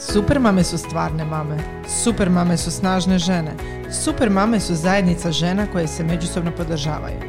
[0.00, 1.56] Super mame su stvarne mame.
[2.04, 3.52] Super mame su snažne žene.
[4.04, 7.20] Super mame su zajednica žena koje se međusobno podržavaju.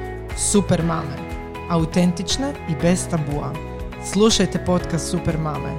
[0.52, 1.18] Super mame.
[1.76, 3.50] Autentične i bez tabua.
[4.12, 5.74] Slušajte podcast Super mame.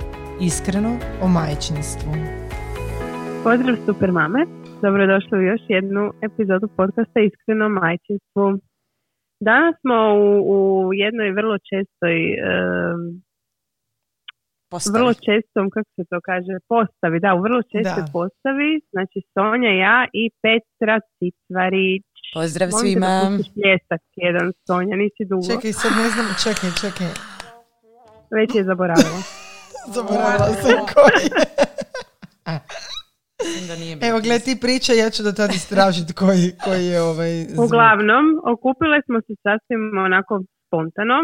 [0.48, 0.92] Iskreno
[1.24, 2.12] o majčinstvu.
[3.44, 4.40] Pozdrav super mame,
[4.82, 8.46] dobrodošli u još jednu epizodu podcasta Iskreno o majčinstvu.
[9.48, 9.96] Danas smo
[10.54, 12.14] u, jednoj vrlo čestoj
[14.70, 14.94] Postavi.
[14.96, 18.12] vrlo čestom, kako se to kaže, postavi, da, u vrlo čestoj Da.
[18.16, 22.06] postavi, znači Sonja, ja i Petra Citvarić.
[22.34, 23.06] Pozdrav Molim te svima.
[23.14, 27.10] da pustiš pljesak jedan, Sonja, nisi dugo, Čekaj, sad ne znam, čekaj, čekaj.
[28.38, 29.20] već je zaboravila.
[29.96, 31.26] Zaboravila sam koji.
[33.68, 37.32] Da nije Evo, gledaj, ti priča, ja ću do tada istražiti koji, koji je ovaj
[37.44, 37.64] zvuk.
[37.66, 40.32] Uglavnom, okupile smo se sasvim onako
[40.66, 41.16] spontano.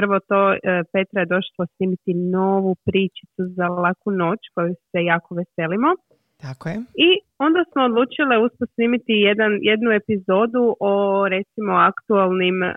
[0.00, 0.56] Prvo to, e,
[0.92, 5.90] Petra je došla snimiti novu pričicu za laku noć koju se jako veselimo.
[6.44, 6.76] Tako je.
[7.06, 7.08] I
[7.46, 10.92] onda smo odlučile usput snimiti jedan, jednu epizodu o
[11.34, 12.76] recimo aktualnim em,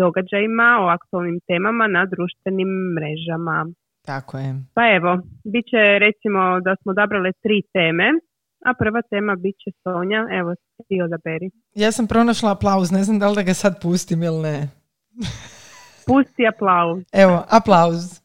[0.00, 3.56] događajima, o aktualnim temama na društvenim mrežama.
[4.10, 4.50] Tako je.
[4.76, 5.10] Pa evo,
[5.52, 8.08] bit će recimo da smo odabrale tri teme,
[8.68, 10.50] a prva tema bit će Sonja, evo
[10.88, 11.48] ti odaberi.
[11.74, 14.56] Ja sam pronašla aplauz, ne znam da li da ga sad pustim ili ne.
[16.06, 17.02] Pusti aplauz.
[17.12, 18.20] Evo, aplauz.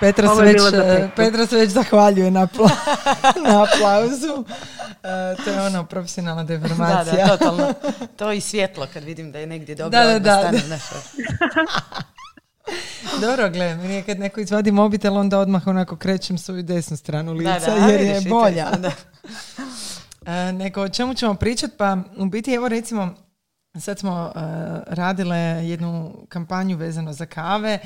[0.00, 1.08] Petra se, već, eh.
[1.16, 2.70] Petra se već zahvaljuje na, apla-
[3.46, 4.44] na aplauzu.
[5.02, 7.16] Eh, to je ono profesionalna Da, deformacija.
[7.16, 7.74] da, totalno.
[8.16, 9.90] To i svjetlo kad vidim da je negdje dobro.
[9.92, 10.78] Da, da, da, stanem, da.
[13.20, 17.32] Dobro, gle, meni je kad neko izvadi mobitel, onda odmah onako krećem svoju desnu stranu
[17.32, 18.70] lica, Da, da, jer je vidiš bolja.
[18.70, 18.90] da.
[20.26, 21.74] E, nego o čemu ćemo pričati?
[21.76, 23.14] Pa u biti evo recimo
[23.80, 24.40] sad smo e,
[24.86, 25.36] radile
[25.68, 27.78] jednu kampanju vezano za kave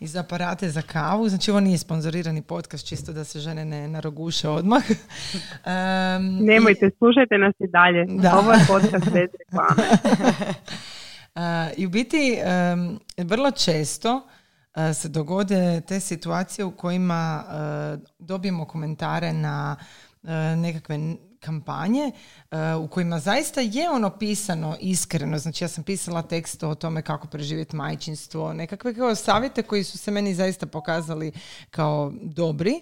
[0.00, 1.28] i za aparate za kavu.
[1.28, 4.82] Znači ovo nije sponzorirani podcast čisto da se žene ne naroguše odmah.
[5.64, 8.06] Em, Nemojte, slušajte nas i dalje.
[8.08, 8.38] Da.
[8.38, 9.88] Ovo je podcast bez reklame.
[11.36, 14.28] E, I u biti em, vrlo često
[14.74, 17.44] e, se dogode te situacije u kojima
[18.18, 19.76] dobijemo komentare na
[20.56, 20.98] nekakve
[21.46, 22.10] kampanje
[22.50, 25.38] e, u kojima zaista je ono pisano iskreno.
[25.38, 29.98] Znači ja sam pisala tekst o tome kako preživjeti majčinstvo, nekakve kao savjete koji su
[29.98, 31.32] se meni zaista pokazali
[31.70, 32.80] kao dobri.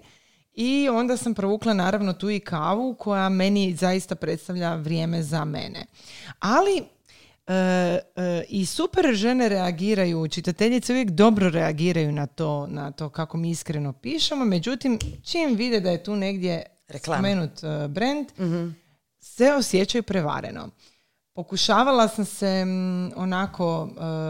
[0.54, 5.86] I onda sam provukla naravno tu i kavu koja meni zaista predstavlja vrijeme za mene.
[6.38, 6.82] Ali
[7.46, 7.54] E,
[8.16, 13.50] e, i super žene reagiraju, čitateljice uvijek dobro reagiraju na to, na to kako mi
[13.50, 17.18] iskreno pišemo, međutim čim vide da je tu negdje Reklama.
[17.18, 18.26] spomenut e, brand,
[19.20, 20.68] se osjećaju prevareno.
[21.34, 23.82] Pokušavala sam se mm, onako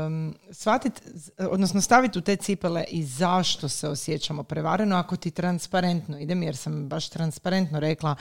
[0.06, 1.00] um, shvatiti,
[1.38, 6.56] odnosno staviti u te cipele i zašto se osjećamo prevareno ako ti transparentno idem, jer
[6.56, 8.14] sam baš transparentno rekla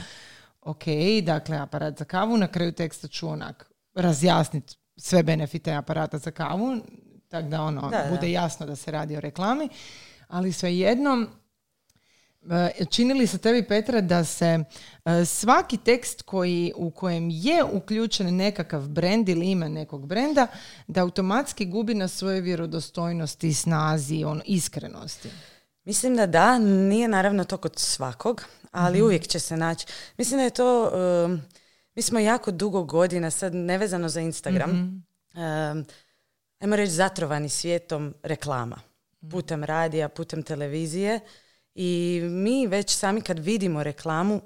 [0.61, 0.83] ok,
[1.23, 6.77] dakle aparat za kavu, na kraju teksta ću onak razjasniti sve benefite aparata za kavu,
[7.27, 8.09] tako da ono Da, da.
[8.09, 9.69] bude jasno da se radi o reklami,
[10.27, 11.27] ali svejedno
[12.89, 14.59] Čini li se tebi, Petra, da se
[15.05, 20.47] e, svaki tekst koji, u kojem je uključen nekakav brend ili ime nekog brenda,
[20.87, 25.29] da automatski gubi na svojoj vjerodostojnosti, snazi, on, iskrenosti?
[25.83, 29.05] Mislim da da, nije naravno to kod svakog, ali Mhm.
[29.05, 29.85] uvijek će se naći.
[30.17, 30.91] Mislim da je to,
[31.25, 31.41] um,
[31.95, 34.81] mi smo jako dugo godina, sad nevezano za Instagram, Mhm.
[35.41, 35.85] um,
[36.59, 38.77] ajmo reći zatrovani svijetom reklama.
[39.21, 39.29] Mhm.
[39.31, 41.19] Putem radija, putem televizije
[41.75, 44.41] i mi već sami kad vidimo reklamu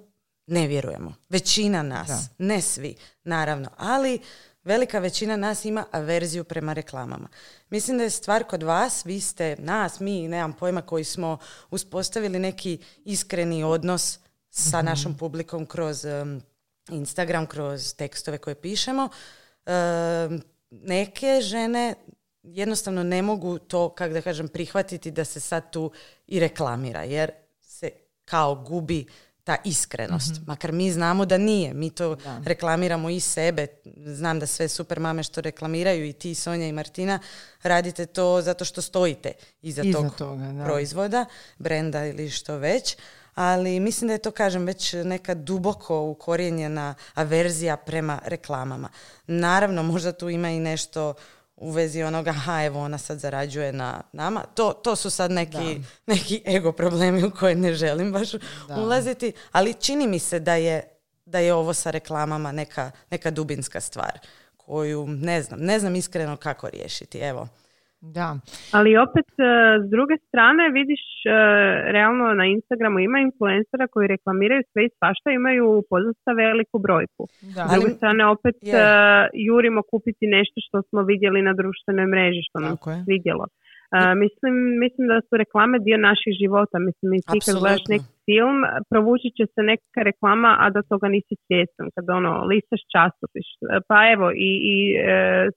[0.47, 1.13] ne vjerujemo.
[1.29, 4.19] Većina nas, ne svi, naravno, ali
[4.63, 7.27] velika većina nas ima averziju prema reklamama.
[7.69, 11.37] Mislim da je stvar kod vas, vi ste nas, mi, nemam pojma, koji smo
[11.69, 16.41] uspostavili neki iskreni odnos sa našom publikom kroz em,
[16.89, 19.09] Instagram, kroz tekstove koje pišemo.
[19.65, 21.95] Em, neke žene
[22.43, 25.91] jednostavno ne mogu to, kako da kažem, prihvatiti da se sad tu
[26.27, 27.31] i reklamira, jer
[27.61, 27.91] se
[28.25, 29.05] kao gubi
[29.47, 30.31] ta iskrenost.
[30.47, 31.73] Makar mi znamo da nije.
[31.73, 33.67] Mi to reklamiramo i sebe.
[34.05, 37.19] Znam da sve super mame što reklamiraju i ti, Sonja i Martina,
[37.63, 39.31] radite to zato što stojite
[39.61, 40.65] iza, Iza tog toga, da.
[40.65, 41.25] proizvoda,
[41.57, 42.97] brenda ili što već.
[43.35, 48.89] Ali mislim da je to, kažem, već neka duboko ukorijenjena averzija prema reklamama.
[49.27, 51.13] Naravno, možda tu ima i nešto
[51.57, 54.43] u vezi onoga, aha, evo ona sad zarađuje na nama.
[54.53, 58.29] To, to su sad neki, neki ego problemi u koje ne želim baš
[58.77, 60.89] ulaziti, ali čini mi se da je,
[61.25, 64.19] da je ovo sa reklamama neka, neka dubinska stvar
[64.57, 67.17] koju ne znam, ne znam iskreno kako riješiti.
[67.17, 67.47] Evo,
[68.01, 68.29] Da.
[68.77, 69.43] Ali opet e,
[69.85, 71.29] s druge strane vidiš e,
[71.95, 77.23] realno na Instagramu ima influencera koji reklamiraju sve i svašta imaju podosta veliku brojku.
[77.55, 77.63] Da.
[77.67, 78.73] S druge strane opet Je.
[78.75, 78.83] e,
[79.49, 83.45] jurimo kupiti nešto što smo vidjeli na društvenoj mreži što nam se svidjelo.
[83.95, 84.53] E, mislim,
[84.83, 86.77] mislim da su reklame dio naših života.
[86.87, 88.57] Mislim, i ti kad gledaš neki film,
[88.91, 91.87] provući će se neka reklama, a da toga nisi svjestan.
[91.95, 93.47] Kad ono, listaš časopis.
[93.89, 94.97] Pa evo, i, i e,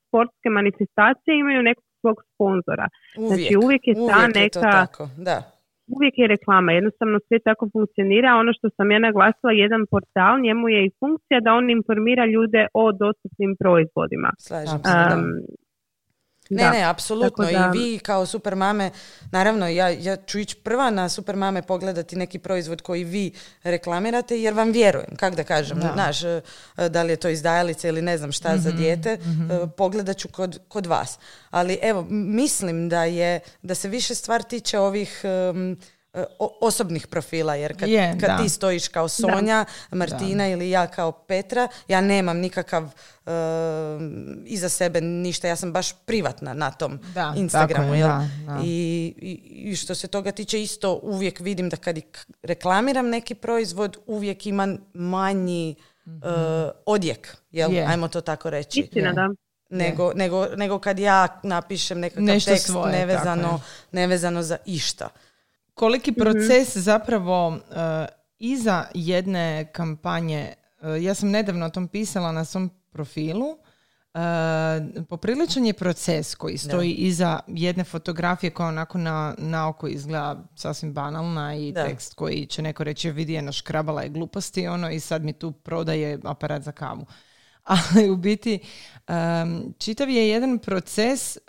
[0.02, 2.86] sportske manifestacije imaju nekog svog sponzora.
[3.18, 5.36] Uvijek, Znači, uvijek je ta uvijek je to neka- tako, da.
[5.96, 8.30] Uvijek je reklama, jednostavno sve tako funkcionira.
[8.42, 12.66] Ono što sam ja naglasila, jedan portal, njemu je i funkcija da on informira ljude
[12.74, 14.30] o dostupnim proizvodima.
[14.38, 14.82] Slažem se.
[14.82, 15.16] Tako.
[15.16, 15.22] da.
[16.50, 16.70] Um, Ne, da.
[16.70, 17.44] ne, apsolutno.
[17.44, 18.90] Da- I vi kao super mame,
[19.30, 23.32] naravno, ja, ja ću ići prva na super mame pogledati neki proizvod koji vi
[23.64, 25.90] reklamirate jer vam vjerujem, kako da kažem, Da.
[25.92, 26.40] znaš, e,
[26.88, 29.18] da li je to izdajalica ili ne znam šta za dijete, e,
[29.68, 31.18] pogledat ću kod, kod vas.
[31.50, 35.76] Ali evo, mislim da je, da se više stvar tiče ovih o-
[36.60, 38.36] osobnih profila, jer kad, Je, kad da.
[38.38, 43.30] ti stojiš kao Sonja, Martina ili ja kao Petra, ja nemam nikakav e,
[44.44, 47.82] iza sebe ništa, ja sam baš privatna na tom Da, Instagramu.
[47.84, 48.08] tako je, jel?
[48.08, 48.60] da, da.
[48.64, 49.30] I, i,
[49.70, 51.96] I što se toga tiče isto uvijek vidim da kad
[52.42, 55.74] reklamiram neki proizvod uvijek ima manji
[56.06, 56.10] e,
[56.86, 57.72] odjek, jel?
[57.72, 57.84] Je.
[57.86, 58.80] Ajmo to tako reći.
[58.80, 59.14] Istina, Je.
[59.14, 59.28] da.
[59.72, 63.60] Nego, nego, nego kad ja napišem nekakav Nešto tekst svoje, nevezano,
[63.92, 65.08] nevezano za išta.
[65.74, 68.06] Koliki proces zapravo e,
[68.38, 70.52] iza jedne kampanje,
[70.82, 73.58] e, ja sam nedavno o tom pisala na svom profilu,
[74.14, 74.20] e,
[75.08, 80.92] popriličan je proces koji stoji iza jedne fotografije koja onako na, na oko izgleda sasvim
[80.92, 81.84] banalna i Da.
[81.84, 85.52] tekst koji će neko reći vidi je naškrabala je gluposti ono i sad mi tu
[85.52, 87.06] prodaje aparat za kavu.
[87.94, 88.58] Ali u biti
[89.08, 91.40] em, čitav je jedan proces e,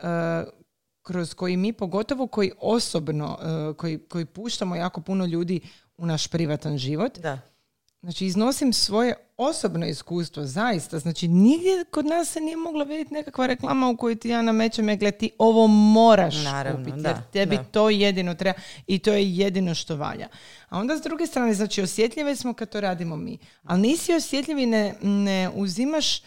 [1.04, 5.60] kroz koji mi pogotovo koji osobno, e, koji, koji puštamo jako puno ljudi
[5.98, 7.20] u naš privatan život.
[7.20, 7.40] Da.
[8.02, 11.00] Znači, iznosim svoje osobno iskustvo, zaista.
[11.00, 14.90] Znači, nigdje kod nas se nije mogla vidjeti nekakva reklama u kojoj ti ja namećem,
[14.90, 17.64] e, gle, ti ovo moraš Naravno, kupiti, da, jer tebi da.
[17.64, 20.28] to jedino treba i to je jedino što valja.
[20.70, 23.38] A onda s druge strane, znači, osjetljive smo kad to radimo mi.
[23.64, 26.22] Ali nisi osjetljiv i ne, ne uzimaš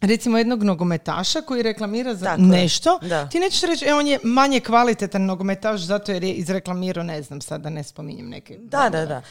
[0.00, 3.28] recimo jednog nogometaša koji reklamira za Tako nešto, da.
[3.28, 7.40] ti nećeš reći, e, on je manje kvalitetan nogometaš zato jer je izreklamirao, ne znam,
[7.40, 8.58] sad da ne spominjem neke.
[8.58, 9.22] Da, da, da.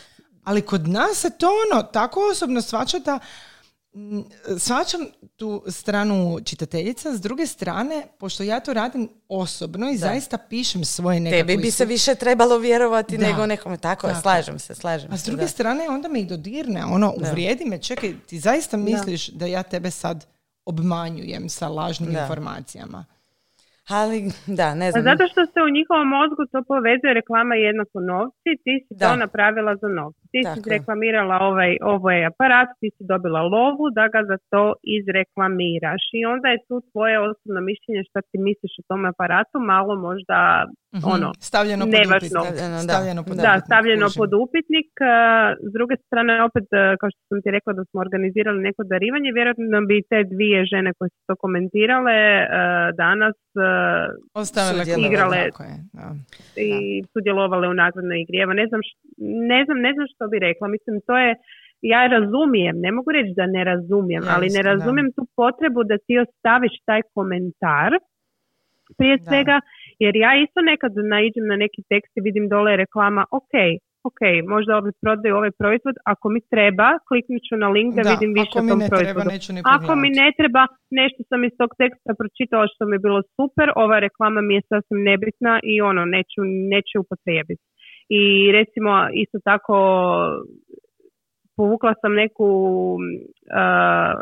[0.44, 3.20] Ali kod nas se to ono, tako osobno svača da
[4.60, 5.02] svačam
[5.36, 11.20] tu stranu čitateljica, s druge strane, pošto ja to radim osobno i zaista pišem svoje
[11.20, 13.28] nekako Tebi bi se više trebalo vjerovati Da.
[13.28, 13.78] nego nekome.
[13.78, 14.22] Tako je, Tako.
[14.22, 15.32] slažem se, slažem a s se.
[15.32, 15.48] druge da.
[15.50, 19.92] strane onda me i dodirne, ono, uvrijedi me, čekaj, ti zaista misliš da ja tebe
[19.92, 20.26] sad
[20.66, 22.20] obmanjujem sa lažnim Da.
[22.22, 23.02] informacijama.
[24.00, 24.18] Ali,
[24.60, 25.04] da, ne Pa znam.
[25.10, 29.06] zato što se u njihovom mozgu to povezuje reklama je jednako novci, ti si Da.
[29.06, 30.24] to napravila za novci.
[30.34, 34.64] Ti Tako si reklamirala ovaj, ovaj aparat, ti si dobila lovu da ga za to
[34.98, 36.04] izreklamiraš.
[36.20, 40.38] I onda je tu tvoje osobno mišljenje što ti misliš o tom aparatu malo možda.
[41.06, 42.16] Ono, stavljeno pod nevažno.
[42.16, 42.32] upitnik.
[42.50, 42.88] Stavljeno, da.
[42.88, 44.90] Stavljeno pod Da, da, upitnik, stavljeno pod upitnik.
[45.04, 45.16] e,
[45.62, 49.30] S druge strane, opet, e, kao što sam ti rekla da smo organizirali neko darivanje,
[49.32, 52.48] vjerojatno bi te dvije žene koje su to komentirale e,
[52.96, 53.38] danas
[54.34, 54.82] Ostavile.
[55.02, 55.38] Igrale.
[55.38, 55.50] Je,
[55.94, 56.08] da.
[56.62, 56.70] i
[57.14, 58.38] sudjelovale u nagradnoj igri.
[58.38, 58.98] Evo, ne znam, š-
[59.52, 60.68] ne znam, ne znam što bi rekla.
[60.68, 61.32] Mislim, to je,
[61.84, 64.70] ja razumijem, ne mogu reći da ne razumijem, Ja ali ne da.
[64.70, 67.92] razumijem tu potrebu da ti ostaviš taj komentar
[68.98, 69.24] prije Da.
[69.24, 69.56] svega,
[70.04, 73.54] jer ja isto nekad naiđem na neki tekst i vidim dole reklama, ok,
[74.10, 74.22] ok,
[74.54, 78.32] možda ovdje prodaju ovaj proizvod, ako mi treba, kliknut ću na link da, Da, vidim
[78.40, 79.30] više o tom ne treba, proizvodu.
[79.36, 80.64] neću ni Ako mi ne treba,
[81.00, 84.68] nešto sam iz tog teksta pročitala što mi je bilo super, ova reklama mi je
[84.70, 86.42] sasvim nebitna i ono, neću,
[86.74, 87.64] neću upotrijebiti.
[88.20, 88.24] I
[88.58, 88.92] recimo,
[89.24, 89.76] isto tako,
[91.58, 92.48] povukla sam neku
[93.62, 94.16] uh,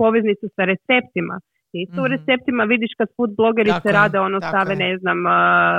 [0.00, 1.34] poveznicu sa receptima.
[1.78, 2.12] Isto u Mhm.
[2.12, 4.76] receptima vidiš kad food blogerice Tako je, rade, ono stave, je.
[4.76, 5.32] ne znam, uh,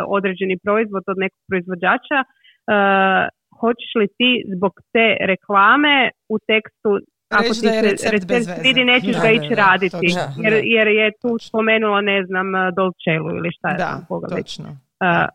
[0.07, 3.23] određeni proizvod od nekog proizvođača, uh,
[3.59, 5.95] hoćeš li ti zbog te reklame
[6.29, 6.89] u tekstu
[7.31, 10.07] ako ti se recept svidi, nećeš Da, ga ići da, raditi.
[10.43, 13.91] jer, jer je tu spomenula, ne znam, Dolcelu ili šta je Da,
[14.37, 14.65] točno.
[14.69, 15.27] Uh,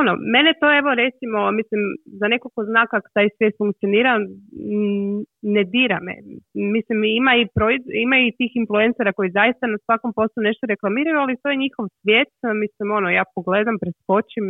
[0.00, 1.80] ono, mene to evo recimo, mislim,
[2.20, 4.12] za neko ko zna kako taj svijet funkcionira,
[5.54, 6.14] ne dira me.
[6.74, 11.18] Mislim, ima i, proiz- ima i tih influencera koji zaista na svakom poslu nešto reklamiraju,
[11.18, 12.32] ali to je njihov svijet.
[12.62, 14.44] Mislim, ono, ja pogledam, preskočim,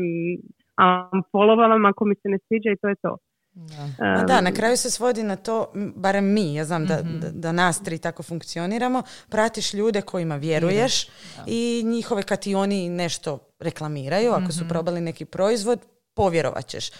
[0.84, 0.84] a
[1.32, 3.12] followavam ako mi se ne sviđa i to je to.
[3.54, 4.24] Da.
[4.26, 7.20] da, na kraju se svodi na to, barem mi, ja znam da, mhm.
[7.20, 11.08] da, da, nas tri tako funkcioniramo, pratiš ljude kojima vjeruješ
[11.46, 14.68] i njihove kad ti oni nešto reklamiraju, ako su mhm.
[14.68, 15.80] probali neki proizvod,
[16.14, 16.88] povjerovat ćeš.
[16.88, 16.94] E,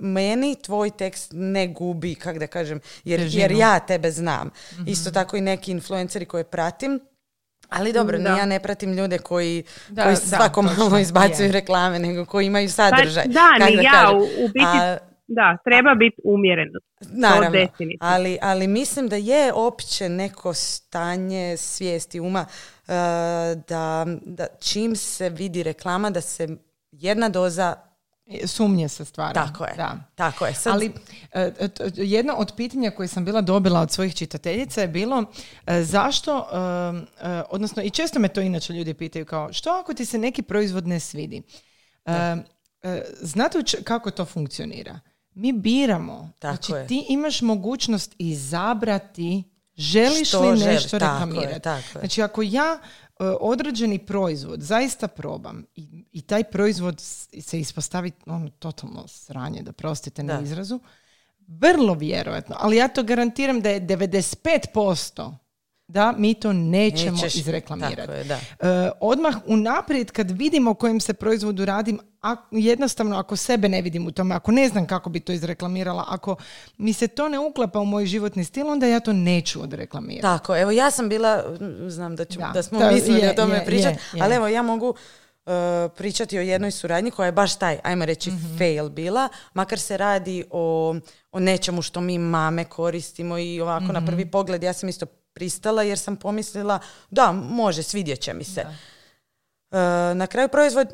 [0.00, 4.50] meni tvoj tekst ne gubi, kak da kažem, jer, jer ja tebe znam.
[4.72, 4.82] Mhm.
[4.86, 7.00] Isto tako i neki influenceri koje pratim,
[7.68, 8.36] ali dobro, da.
[8.36, 13.24] ja ne pratim ljude koji, da, koji svako malo izbacuju reklame, nego koji imaju sadržaj.
[13.24, 16.80] Pa, da, ni ja, u, biti, da, treba biti umjereno.
[17.00, 17.68] Naravno,
[18.00, 22.88] ali, ali mislim da je opće neko stanje svijesti uma uh,
[23.68, 26.48] da, da čim se vidi reklama da se
[26.92, 27.74] jedna doza
[28.46, 29.32] sumnje se stvara.
[29.32, 29.74] Tako je.
[29.76, 29.96] Da.
[30.14, 30.54] Tako je.
[30.54, 30.72] Sad...
[30.72, 30.92] Ali
[31.32, 31.52] e,
[31.94, 35.24] jedno od pitanja koje sam bila dobila od svojih čitateljica je bilo
[35.66, 36.48] e, zašto,
[37.22, 40.42] e, odnosno i često me to inače ljudi pitaju kao što ako ti se neki
[40.42, 41.42] proizvod ne svidi?
[43.20, 45.00] Znate kako to funkcionira?
[45.36, 46.30] Mi biramo.
[46.38, 46.86] Tako znači je.
[46.86, 49.44] ti imaš mogućnost izabrati
[49.76, 51.68] želiš li nešto reklamirati.
[52.00, 52.78] Znači ako ja
[53.20, 57.00] E, određeni proizvod zaista probam i, i taj proizvod
[57.40, 60.80] se ispostavi ono totalno sranje, da prostite na izrazu,
[61.46, 65.34] vrlo vjerojatno, ali ja to garantiram da je 95%
[65.88, 68.12] da mi to nećemo Nećeš, izreklamirati.
[68.12, 68.34] Je, da.
[68.34, 73.82] E, odmah unaprijed kad vidimo o kojem se proizvodu radim, a, jednostavno ako sebe ne
[73.82, 76.36] vidim u tome, ako ne znam kako bi to izreklamirala, ako
[76.78, 80.22] mi se to ne uklapa u moj životni stil, onda ja to neću odreklamirati.
[80.22, 81.44] Tako, evo ja sam bila,
[81.88, 85.52] znam da, ću, da, smo to, mislili o tome pričati, ali evo ja mogu uh,
[85.96, 89.96] pričati o jednoj suradnji koja je baš taj, ajmo reći, mm fail bila, makar se
[89.96, 90.94] radi o,
[91.32, 94.06] o nečemu što mi mame koristimo i ovako na mhm.
[94.06, 96.78] prvi pogled ja sam isto pristala jer sam pomislila
[97.10, 98.60] da može, svidjet će mi se.
[98.60, 99.76] E,
[100.14, 100.88] na kraju proizvod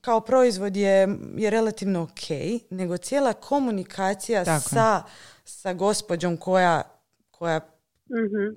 [0.00, 5.02] kao proizvod je, je relativno ok, nego cijela komunikacija sa,
[5.44, 6.82] sa gospođom koja,
[7.30, 7.68] koja mm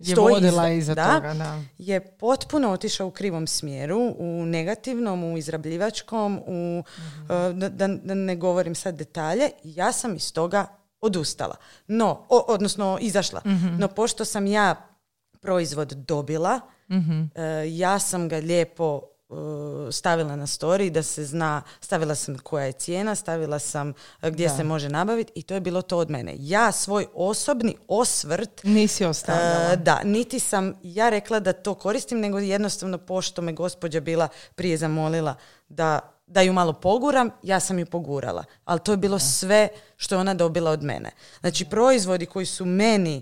[0.01, 1.61] je vodila iza, da, toga, da.
[1.77, 7.31] je potpuno otišao u krivom smjeru, u negativnom, u izrabljivačkom, u, mhm.
[7.31, 9.49] e, da, da, da, ne govorim sad detalje.
[9.63, 10.65] Ja sam iz toga
[11.01, 11.55] odustala.
[11.87, 13.41] No, odnosno izašla.
[13.45, 13.77] Mhm.
[13.79, 14.90] No, pošto sam ja
[15.41, 17.21] proizvod dobila, mm
[17.67, 22.71] ja sam ga lijepo e, stavila na story da se zna, stavila sam koja je
[22.71, 26.35] cijena, stavila sam e, gdje se može nabaviti i to je bilo to od mene.
[26.37, 28.63] Ja svoj osobni osvrt...
[28.63, 29.75] Nisi ostavila.
[29.75, 34.77] da, niti sam ja rekla da to koristim, nego jednostavno pošto me gospođa bila prije
[34.77, 35.35] zamolila
[35.69, 38.43] da da ju malo poguram, ja sam ju pogurala.
[38.65, 39.67] Ali to je bilo sve
[39.97, 41.11] što je ona dobila od mene.
[41.39, 43.21] Znači, proizvodi koji su meni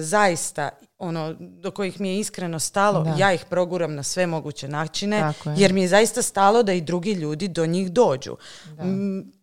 [0.00, 0.68] zaista
[1.04, 5.72] ono do kojih mi je iskreno stalo, ja ih proguram na sve moguće načine, jer
[5.72, 8.36] mi je zaista stalo da i drugi ljudi do njih dođu.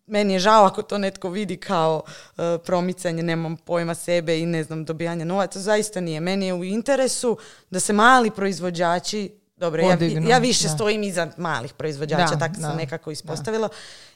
[0.06, 4.64] Meni je žao ako to netko vidi kao e, promicanje, nemam pojma sebe i ne
[4.64, 6.20] znam, dobijanje novaca, zaista nije.
[6.20, 7.36] Meni je u interesu
[7.70, 13.10] da se mali proizvođači dobro, ja, ja, više stojim iza malih proizvođača, tako sam nekako
[13.10, 13.68] ispostavila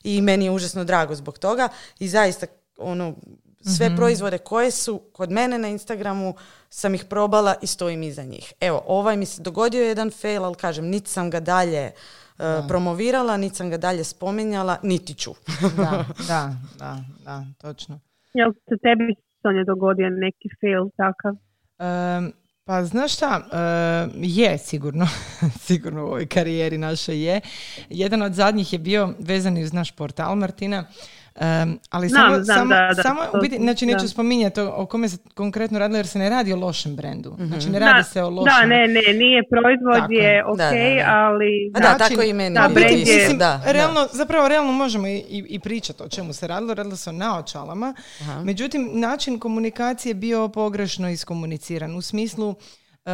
[0.05, 2.47] i meni je užasno drago zbog toga i zaista
[2.79, 3.15] ono
[3.61, 6.35] sve mm proizvode koje su kod mene na Instagramu
[6.69, 8.53] sam ih probala i stojim iza njih.
[8.61, 13.37] Evo, ovaj mi se dogodio jedan fail, ali kažem, niti sam ga dalje uh, promovirala,
[13.37, 15.31] niti sam ga dalje spominjala, niti ću.
[15.77, 18.01] da, da, da, da, točno.
[18.35, 21.35] Jel se tebi Sonja dogodio neki fail takav?
[22.65, 23.47] pa znaš šta,
[24.15, 25.07] je sigurno,
[25.67, 27.41] sigurno u ovoj karijeri našoj je.
[27.89, 30.85] Jedan od zadnjih je bio vezan uz naš portal Martina
[31.41, 35.19] Um, ali samo, samo, da, samo u biti, znači neću spominjati o, o, kome se
[35.35, 37.37] konkretno radilo jer se ne radi o lošem brendu.
[37.39, 38.55] mm Znači ne radi se o lošem.
[38.61, 40.61] Da, ne, ne, nije proizvod je ok,
[41.07, 41.71] ali...
[41.71, 42.55] Da, da, tako i meni.
[42.55, 46.33] Da, brand je, mislim, da, realno, zapravo realno možemo i, i, i pričati o čemu
[46.33, 46.75] se radilo.
[46.75, 47.95] Radilo se o naočalama.
[48.45, 52.55] Međutim, način komunikacije bio pogrešno iskomuniciran u smislu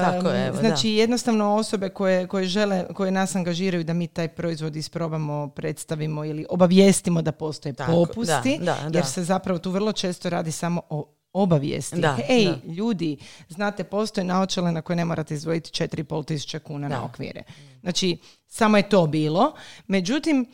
[0.00, 4.76] tako je, znači jednostavno osobe koje, koje žele, koje nas angažiraju da mi taj proizvod
[4.76, 8.60] isprobamo, predstavimo ili obavijestimo da postoje popusti,
[8.92, 12.00] jer se zapravo tu vrlo često radi samo o obavijesti.
[12.00, 13.16] Da, Ej, ljudi,
[13.48, 17.42] znate, postoje naočale na koje ne morate izdvojiti 4,5 tisuća kuna na okvire.
[17.80, 19.52] Znači, samo je to bilo.
[19.86, 20.46] Međutim,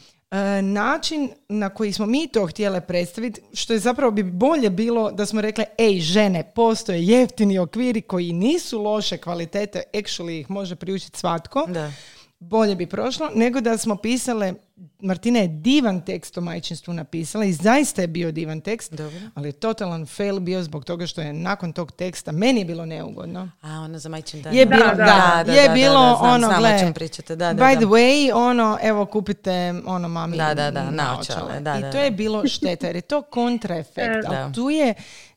[0.63, 5.27] način na koji smo mi to htjele predstaviti, što je zapravo bi bolje bilo da
[5.27, 11.19] smo rekli, ej žene, postoje jeftini okviri koji nisu loše kvalitete, actually ih može priučiti
[11.19, 11.93] svatko, da.
[12.39, 14.55] bolje bi prošlo, nego da smo pisale
[15.01, 19.19] Martina je divan tekst o majčinstvu napisala i zaista je bio divan tekst, Dobro.
[19.35, 22.87] ali je totalan fail bio zbog toga što je nakon tog teksta, meni je bilo
[22.87, 23.51] neugodno.
[23.61, 24.55] A, ono za majčin dan.
[24.55, 25.43] Je Da, bilo, da.
[25.47, 27.81] da, je bilo ono, gle, pričate, da, da, by da.
[27.81, 31.61] the way, ono, evo kupite ono mami Da, da, da, naočale.
[31.61, 32.05] da, I da, to da.
[32.05, 34.43] je bilo šteta, jer je to kontraefekt, Da.
[34.43, 34.95] ali tu je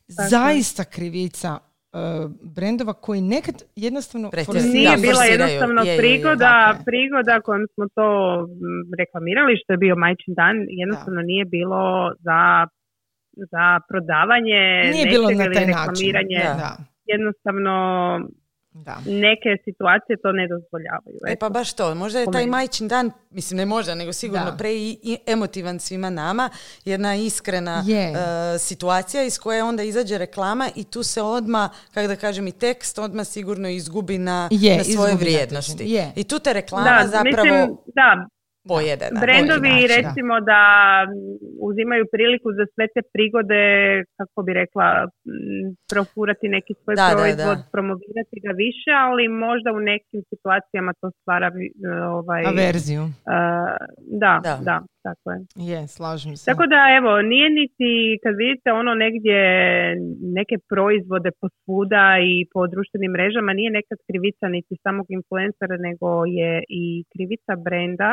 [0.08, 1.58] zaista krivica
[1.92, 4.72] uh, brendova koji nekad jednostavno forsiraju.
[4.72, 6.84] Nije bila jednostavno Je, je, je, prigoda, tako je.
[6.84, 8.08] prigoda kojom smo to
[8.46, 12.40] mm, reklamirali, što je bio majčin dan, jednostavno nije bilo za,
[13.52, 14.62] za prodavanje
[14.94, 16.12] Nije bilo na taj način.
[16.62, 17.74] Da, Jednostavno
[18.74, 18.98] da.
[19.06, 21.18] neke situacije to ne dozvoljavaju.
[21.28, 24.56] E pa baš to, možda je taj majčin dan, mislim ne možda, nego sigurno Da.
[24.56, 26.50] pre i, emotivan svima nama,
[26.84, 28.12] jedna iskrena Je.
[28.12, 32.52] e, situacija iz koje onda izađe reklama i tu se odma, kako da kažem, i
[32.52, 34.48] tekst odma sigurno izgubi na,
[34.78, 35.84] na svoje vrijednosti.
[35.84, 36.12] je.
[36.16, 38.26] I tu te reklama Da, zapravo mislim, da,
[38.68, 39.04] pojede.
[39.06, 39.88] na neki Brendovi način.
[39.96, 40.60] recimo da
[41.60, 43.60] uzimaju priliku za sve te prigode,
[44.18, 44.86] kako bi rekla,
[45.92, 47.68] profurati neki svoj Da, da, proizvod, da.
[47.74, 51.74] promovirati ga više, ali možda u nekim situacijama to stvara vi-
[52.18, 53.02] ovaj, Averziju.
[53.02, 53.74] uh,
[54.22, 54.54] da, Da.
[54.70, 54.76] da,
[55.06, 55.38] tako je.
[55.70, 56.44] Je, slažem se.
[56.50, 57.90] Tako da evo, nije niti
[58.22, 59.38] kad vidite ono negdje
[60.38, 66.06] neke proizvode posvuda i po društvenim mrežama, nije nekad krivica niti samog influencera, nego
[66.38, 66.52] je
[66.82, 68.10] i krivica brenda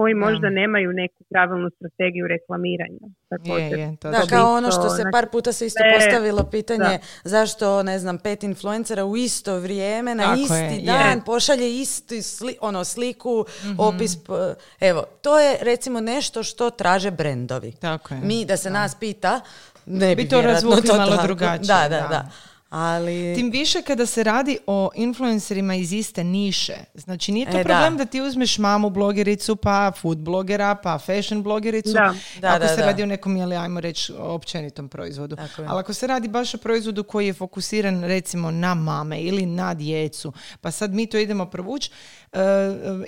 [0.00, 0.20] koji Da.
[0.20, 2.98] možda nemaju neku pravilnu strategiju reklamiranja.
[3.28, 3.72] Također.
[3.72, 4.26] je, je, to Da, da.
[4.26, 6.98] kao ono što se par puta se isto postavilo pitanje da.
[7.24, 10.82] zašto, ne znam, pet influencera u isto vrijeme, na Tako isti je, je.
[10.84, 13.74] dan pošalje istu sli- ono, sliku, Mhm.
[13.80, 14.16] opis.
[14.16, 17.72] p- Evo, to je recimo nešto što traže brendovi.
[17.72, 18.20] Tako je.
[18.20, 19.40] Mi, da se nas pita,
[19.86, 22.28] ne bi, Bi to razvukli malo drugačije, Da, da, da.
[22.70, 22.76] Da.
[22.76, 23.34] Ali...
[23.34, 26.74] Tim više kada se radi o influencerima iz iste niše.
[26.94, 27.68] Znači nije to E, da.
[27.68, 28.04] problem da.
[28.04, 31.92] ti uzmeš mamu blogericu, pa food blogera, pa fashion blogericu.
[31.92, 32.14] Da.
[32.40, 32.86] Da, ako da, se da.
[32.86, 35.36] radi o nekom, jeli, ajmo reći, općenitom proizvodu.
[35.36, 35.68] Tako je.
[35.68, 39.74] Ali ako se radi baš o proizvodu koji je fokusiran recimo na mame ili na
[39.74, 41.90] djecu, pa sad mi to idemo provući
[42.32, 42.38] e,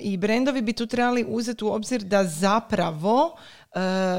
[0.01, 3.37] i brendovi bi tu trebali uzeti u obzir da zapravo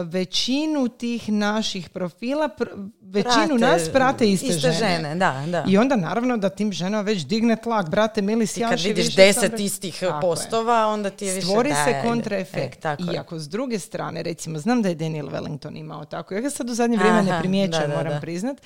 [0.04, 5.66] većinu tih naših profila, pr- većinu Prate nas prate iste, iste žene, da, da.
[5.68, 9.18] I onda naravno da tim ženama već digne tlak, brate mili sjaši kad vidiš više
[9.18, 10.22] deset sam istih Tako je.
[10.22, 11.48] postova, onda ti je više...
[11.48, 12.08] Stvori da, se ajde.
[12.08, 12.86] kontraefekt.
[12.86, 13.14] E, je.
[13.14, 16.34] Iako s druge strane, recimo, znam da je Daniel Wellington imao tako.
[16.34, 18.62] Ja ga sad u zadnje vrijeme ne primjećujem, moram priznat.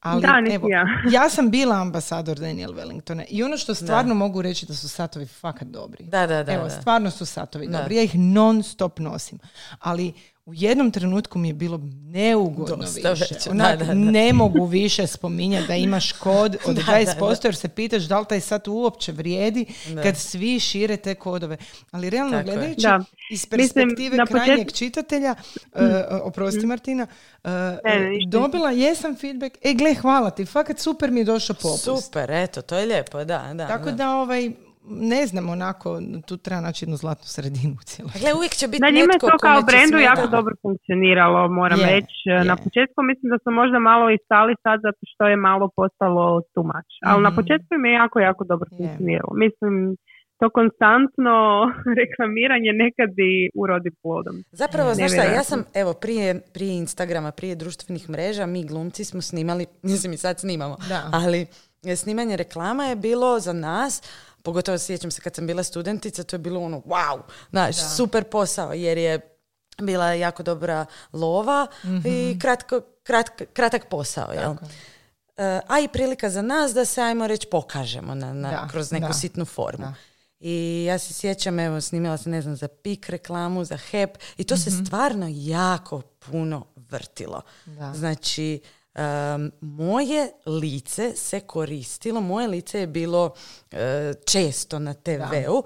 [0.00, 0.86] Ali, Da, evo, ja.
[1.22, 5.26] ja sam bila ambasador Daniel Wellingtona i ono što stvarno mogu reći da su satovi
[5.26, 6.04] fakat dobri.
[6.04, 6.70] Da, da, da, Evo, da.
[6.70, 7.78] stvarno su satovi Da.
[7.78, 7.96] dobri.
[7.96, 9.38] Ja ih non stop nosim.
[9.78, 10.12] Ali
[10.50, 13.24] u jednom trenutku mi je bilo neugodno Dosta više.
[13.26, 13.94] već, da, Onak, da, da.
[13.94, 17.36] ne mogu više spominjati da imaš kod od Da, 20% da, da.
[17.44, 20.02] jer se pitaš da li taj sat uopće vrijedi Da.
[20.02, 21.56] kad svi šire te kodove.
[21.90, 23.00] Ali realno Tako gledajući Da.
[23.30, 25.34] iz Mislim, perspektive na krajnjeg početku- čitatelja,
[25.74, 27.06] e, oprosti Martina,
[27.44, 28.30] e, Ne, ne, ništa.
[28.30, 31.84] dobila jesam feedback, e gle hvala ti, fakat super mi je došao popust.
[31.84, 33.66] Super, eto, to je lijepo, da, da.
[33.68, 33.92] Tako da.
[33.92, 34.50] da ovaj,
[34.84, 35.88] ne znam onako,
[36.26, 38.12] tu treba naći jednu zlatnu sredinu u cijeloj.
[38.20, 41.86] Gle, uvijek će biti Da njima je to kao brendu jako dobro funkcioniralo, moram Je,
[41.86, 42.26] reći.
[42.46, 42.62] Na je.
[42.64, 46.22] početku mislim da su možda malo i stali sad zato što je malo postalo
[46.54, 46.92] too much.
[47.04, 47.36] Ali na Mhm.
[47.36, 48.76] početku im je jako, jako dobro Je.
[48.76, 49.32] funkcioniralo.
[49.44, 49.74] Mislim,
[50.38, 51.34] to konstantno
[52.00, 54.34] reklamiranje nekad i urodi plodom.
[54.52, 59.20] Zapravo, znaš šta, ja sam, evo, prije, prije Instagrama, prije društvenih mreža, mi glumci smo
[59.22, 61.00] snimali, mislim i sad snimamo, Da.
[61.14, 61.46] ali
[61.84, 64.02] e, snimanje reklama je bilo za nas,
[64.42, 68.72] pogotovo sjećam se kad sam bila studentica, to je bilo ono, wow, znaš, super posao,
[68.72, 69.20] jer je
[69.78, 71.66] bila jako dobra lova
[72.04, 74.54] i kratko, kratk- kratak posao, jel?
[74.54, 74.66] Tako.
[75.36, 78.92] E, a i prilika za nas da se, ajmo reći, pokažemo na, na- Da, kroz
[78.92, 79.12] neku da.
[79.12, 79.84] sitnu formu.
[79.84, 79.94] Da.
[80.40, 84.44] I ja se sjećam, evo, snimala sam, ne znam, za PIK reklamu, za HEP i
[84.44, 84.62] to Mhm.
[84.62, 87.42] se stvarno jako puno vrtilo.
[87.66, 87.92] Da.
[87.94, 88.60] Znači,
[88.94, 93.32] em, moje lice se koristilo, moje lice je bilo
[93.70, 95.62] e, često na TV-u,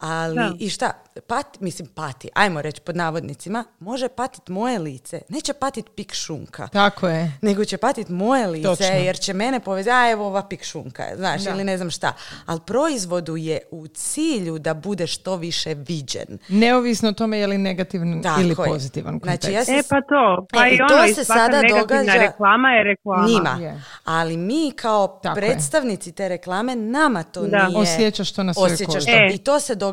[0.00, 0.52] ali Da.
[0.58, 5.86] i šta, pat, mislim pati, ajmo reći pod navodnicima, može patit moje lice, neće patit
[5.90, 6.68] pik šunka.
[6.68, 7.32] Tako je.
[7.42, 8.86] Nego će patit moje lice Točno.
[8.86, 11.50] jer će mene povezati, a evo ova pikšunka je, znaš, Da.
[11.50, 12.12] ili ne znam šta.
[12.46, 16.38] Ali proizvodu je u cilju da bude što više viđen.
[16.48, 18.54] Neovisno o tome je li negativan Tako ili je.
[18.56, 19.40] pozitivan kontekst.
[19.42, 21.60] Znači, ja se E pa to, pa E, i to ono, se i svaka sada
[21.60, 23.26] negativna događa reklama je reklama.
[23.26, 23.56] njima.
[23.60, 23.82] Je.
[24.04, 25.42] Ali mi kao Tako je.
[25.42, 27.66] predstavnici te reklame, nama to Da.
[27.66, 27.78] nije...
[27.78, 29.10] Osjećaš to na svojoj koži.
[29.10, 29.30] E.
[29.34, 29.89] I to se događa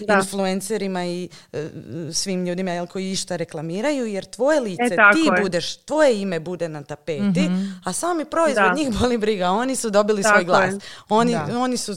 [0.00, 0.14] Da.
[0.14, 1.68] influencerima i e,
[2.12, 5.42] svim ljudima jel, koji išta reklamiraju, jer tvoje lice, E, ti je.
[5.42, 7.66] budeš, tvoje ime bude na tapeti, Mhm.
[7.84, 8.74] a sami proizvod Da.
[8.74, 9.50] njih boli briga.
[9.50, 10.74] Oni su dobili svoj Tako glas.
[10.74, 10.78] je.
[11.08, 11.58] Oni, Da.
[11.58, 11.96] oni su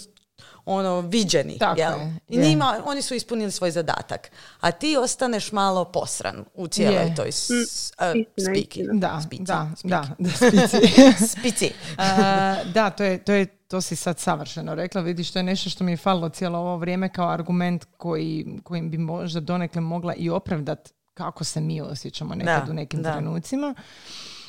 [0.65, 1.57] ono viđeni.
[1.57, 1.91] Tako jel?
[1.91, 2.43] je, I je.
[2.43, 4.31] njima, oni su ispunili svoj zadatak.
[4.59, 7.15] A ti ostaneš malo posran u cijeloj Je.
[7.15, 8.83] toj s, Mm, istina, spiki.
[8.93, 10.77] Da, Spici, da, da, da, spici.
[11.31, 11.71] Spici.
[11.97, 15.01] A, da, to je, to je, to si sad savršeno rekla.
[15.01, 18.89] Vidiš, to je nešto što mi je falilo cijelo ovo vrijeme kao argument koji, kojim
[18.89, 23.11] bi možda donekle mogla i opravdat kako se mi osjećamo nekad Da, u nekim da.
[23.11, 23.75] trenucima.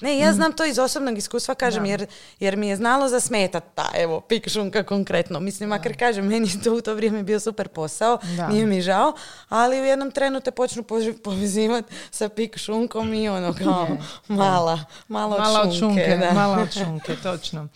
[0.01, 1.91] Ne, ja znam to iz osobnog iskustva, kažem, Da.
[1.91, 2.07] jer,
[2.41, 5.41] jer mi je znalo zasmetat ta, evo, pik šunka konkretno.
[5.41, 8.49] Mislim, makar kažem, meni je to u to vrijeme bio super posao, Da.
[8.49, 9.13] nije mi žao,
[9.49, 10.83] ali u jednom trenu te počnu
[11.25, 13.89] povezivati sa pik šunkom i ono kao
[14.29, 14.79] mala,
[15.09, 16.19] malo od Mala od šunke.
[16.21, 16.33] da.
[16.33, 17.69] mala od šunke, točno.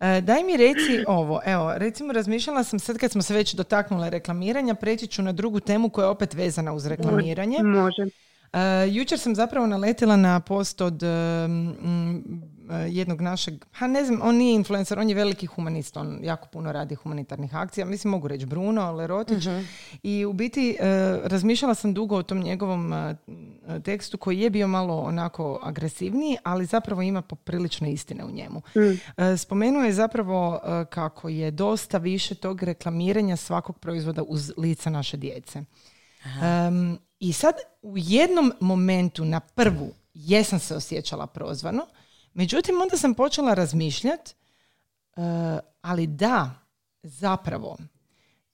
[0.00, 4.10] E, daj mi reci ovo, evo, recimo razmišljala sam sad kad smo se već dotaknule
[4.10, 7.62] reklamiranja, preći ću na drugu temu koja je opet vezana uz reklamiranje.
[7.62, 8.02] Može.
[8.52, 11.02] E, jučer sam zapravo naletila na post od
[12.88, 16.72] jednog našeg, ha ne znam, on nije influencer, on je veliki humanist, on jako puno
[16.72, 19.44] radi humanitarnih akcija, mislim mogu reći Bruno Lerotić
[20.02, 23.16] i u biti e, razmišljala sam dugo o tom njegovom e,
[23.84, 28.62] tekstu koji je bio malo onako agresivniji, ali zapravo ima poprilično istine u njemu.
[29.16, 34.90] E, Spomenuo je zapravo e, kako je dosta više tog reklamiranja svakog proizvoda uz lica
[34.90, 35.62] naše djece.
[36.42, 41.86] Em, I sad u jednom momentu na prvu jesam se osjećala prozvano,
[42.36, 44.34] međutim onda sam počela razmišljati,
[45.82, 46.50] ali da,
[47.02, 47.76] zapravo,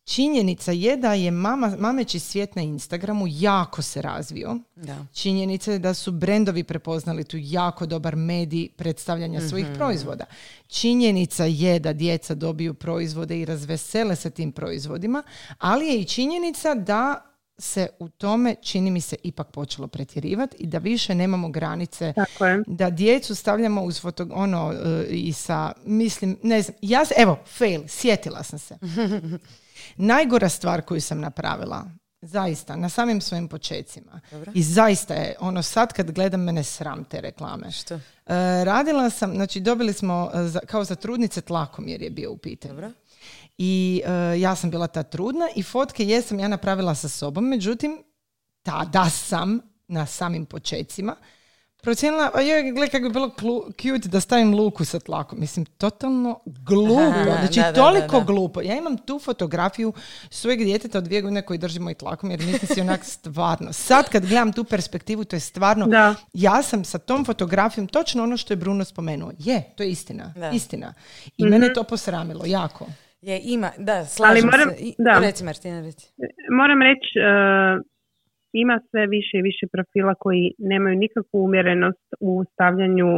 [0.05, 4.59] činjenica je da je mama, mameći svijet na Instagramu jako se razvio.
[4.77, 5.07] Da.
[5.13, 10.25] Činjenica je da su brendovi prepoznali tu jako dobar medij predstavljanja svojih proizvoda.
[10.67, 15.23] Činjenica je da djeca dobiju proizvode i razvesele se tim proizvodima,
[15.59, 20.67] ali je i činjenica da se u tome, čini mi se, ipak počelo pretjerivati i
[20.67, 22.63] da više nemamo granice Tako je.
[22.67, 27.39] da djecu stavljamo uz foto, ono, e, i sa, mislim, ne znam, ja, se- evo,
[27.49, 28.79] fail, sjetila sam se.
[29.97, 31.85] Najgora stvar koju sam napravila,
[32.23, 34.21] zaista, na samim svojim počecima.
[34.31, 34.53] Dobro.
[34.55, 37.71] I zaista je, ono, sad kad gledam mene sram te reklame.
[37.71, 37.95] Što?
[37.95, 38.01] E,
[38.65, 42.75] radila sam, znači dobili smo e, za, kao za trudnice tlakomjer je bio u pitanju.
[42.75, 42.91] Dobro.
[43.59, 48.03] I e, ja sam bila ta trudna i fotke jesam ja napravila sa sobom, međutim,
[48.63, 51.17] tada sam na samim počecima
[51.83, 55.41] procijenila, a joj, gle kako bi bilo klu- cute da stavim luku sa tlakom.
[55.41, 57.01] Mislim, totalno glupo.
[57.01, 58.25] Aha, znači, da, da, toliko da, da.
[58.25, 58.61] glupo.
[58.61, 59.93] Ja imam tu fotografiju
[60.31, 63.73] svojeg djeteta od dvije godine koji drži moj tlakom, jer mislim si onak stvarno.
[63.73, 66.15] Sad kad gledam tu perspektivu, to je stvarno, Da.
[66.33, 69.33] ja sam sa tom fotografijom točno ono što je Bruno spomenuo.
[69.39, 70.33] Je, to je istina.
[70.37, 70.51] Da.
[70.51, 70.95] Istina.
[71.37, 72.87] I mene je to posramilo, jako.
[73.23, 74.77] Je, ima, da, slažem moram- se.
[74.81, 75.19] I, da.
[75.21, 76.07] Reci Martina, reci.
[76.51, 77.33] Moram reći, e,
[78.55, 83.09] ima sve više i više profila koji nemaju nikakvu umjerenost u stavljanju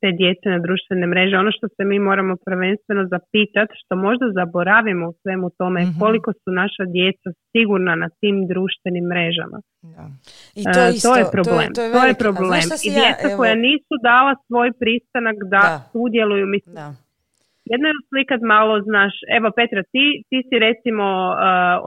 [0.00, 1.36] te djece na društvene mreže.
[1.36, 5.98] Ono što se mi moramo prvenstveno zapitati, što možda zaboravimo u svemu tome, Mhm.
[6.00, 9.58] koliko su naša djeca sigurna na tim društvenim mrežama.
[9.94, 10.04] Da.
[10.54, 11.58] I E, to, isto, je problem.
[11.58, 12.50] To je, To je veliki- a problem.
[12.78, 15.76] I ja, djeca evo, koja nisu dala svoj pristanak da, Da.
[15.92, 16.88] sudjeluju, mislim, Da.
[17.72, 21.36] Jedno je slikat malo, znaš, evo Petra, ti, ti si recimo uh,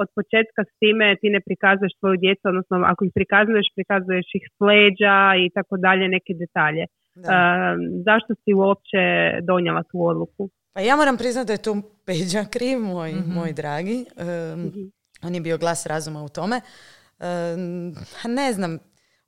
[0.02, 4.44] od početka s time, ti ne prikazuješ svoju djecu, odnosno ako ih prikazuješ, prikazuješ ih
[4.56, 6.84] s leđa i tako dalje, neke detalje.
[7.16, 7.28] Da.
[7.30, 9.02] Um, zašto si uopće
[9.50, 10.44] donijela tu odluku?
[10.74, 11.74] Pa ja moram priznati da je tu
[12.06, 13.98] Peđa kriv, moj, moj dragi.
[14.06, 14.92] Um,
[15.26, 16.58] On je bio glas razuma u tome.
[16.62, 17.94] Um,
[18.40, 18.80] ne znam,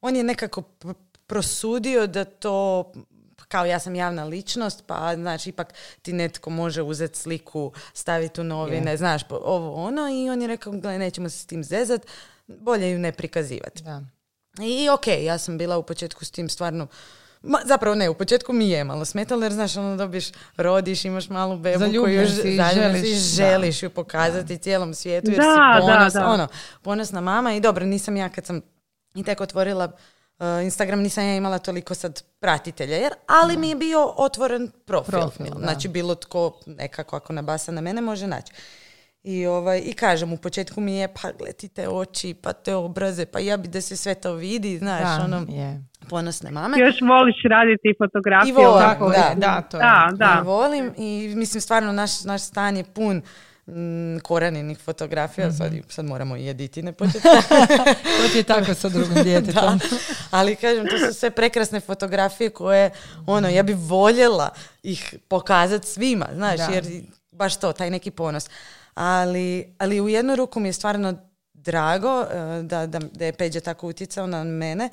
[0.01, 2.57] on je nekako p- prosudio da to
[3.53, 8.43] kao ja sam javna ličnost, pa znači ipak ti netko može uzeti sliku, staviti u
[8.43, 12.01] novine, znaš, po- ovo ono i on je rekao, gle, nećemo se s tim zezat,
[12.47, 13.83] bolje ju ne prikazivati.
[13.83, 14.01] Da.
[14.61, 16.87] I ok, ja sam bila u početku s tim stvarno,
[17.41, 20.25] ma, zapravo ne, u početku mi je malo smetalo, jer znaš, ono dobiš,
[20.57, 23.45] rodiš, imaš malu bebu koju Zaljubljen još si, želiš, si, da.
[23.45, 26.27] želiš ju pokazati cijelom svijetu, jer Da, si da, ponos, da.
[26.27, 26.47] ono,
[26.81, 28.61] ponosna mama i dobro, nisam ja kad sam
[29.15, 29.91] i tek otvorila uh,
[30.63, 35.11] Instagram, nisam ja imala toliko sad pratitelja, jer, ali mi je bio otvoren profil.
[35.11, 35.45] Profil.
[35.59, 38.53] Znači, bilo tko nekako ako nabasa na mene može naći.
[39.23, 43.25] I, ovaj, I kažem, u početku mi je, pa gledi te oči, pa te obraze,
[43.25, 45.83] pa ja bi da se sve to vidi, znaš, Da, ono, je.
[46.09, 46.77] ponosne mame.
[46.79, 48.49] Još voliš raditi fotografije.
[48.49, 49.33] I volim, da.
[49.35, 49.83] da, to je.
[50.13, 53.21] Da, I volim i mislim stvarno naš, naš stan je pun
[53.67, 57.21] mm, koraninih fotografija, sad, sad moramo i editine početi.
[58.21, 59.79] To ti je tako sa drugim djetetom.
[60.31, 62.91] Ali kažem, to su sve prekrasne fotografije koje,
[63.25, 64.49] ono, ja bi voljela
[64.83, 66.67] ih pokazati svima, znaš, Da.
[66.73, 66.85] jer
[67.31, 68.49] baš to, taj neki ponos.
[68.93, 71.13] Ali, ali u jednu ruku mi je stvarno
[71.53, 74.89] drago eh, da, da, da je Peđa tako utjecao na mene.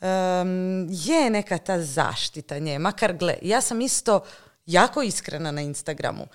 [0.00, 4.20] Em, je neka ta zaštita nje, makar gle, ja sam isto
[4.66, 6.26] jako iskrena na Instagramu.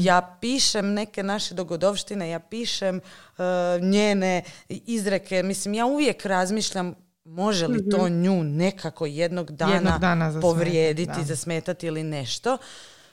[0.00, 3.44] Ja pišem neke naše dogodovštine, ja pišem uh,
[3.82, 5.42] njene izreke.
[5.42, 6.94] Mislim, ja uvijek razmišljam
[7.24, 11.22] može li to nju nekako jednog dana, Jednog dana zasmetati, povrijediti, da.
[11.24, 12.58] zasmetati ili nešto.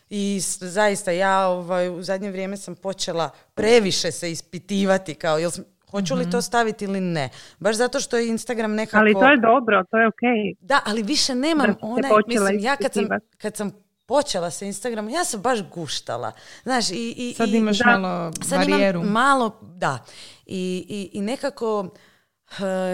[0.10, 5.52] I zaista ja ovaj, u zadnje vrijeme sam počela previše se ispitivati kao jel,
[5.92, 6.32] hoću li Mhm.
[6.32, 7.30] to staviti ili ne.
[7.60, 8.98] Baš zato što je Instagram nekako...
[8.98, 10.56] Ali to je dobro, to je okej.
[10.60, 13.06] Da, ali više nemam onaj, mislim, ja kad sam,
[13.38, 13.72] kad sam
[14.12, 16.32] počela sa Instagramom, ja sam baš guštala.
[16.64, 17.86] Znaš, i, i, Sad i- imaš da.
[17.88, 19.00] malo Sad barijeru.
[19.00, 20.06] imam malo, da.
[20.46, 21.90] I, i, i nekako,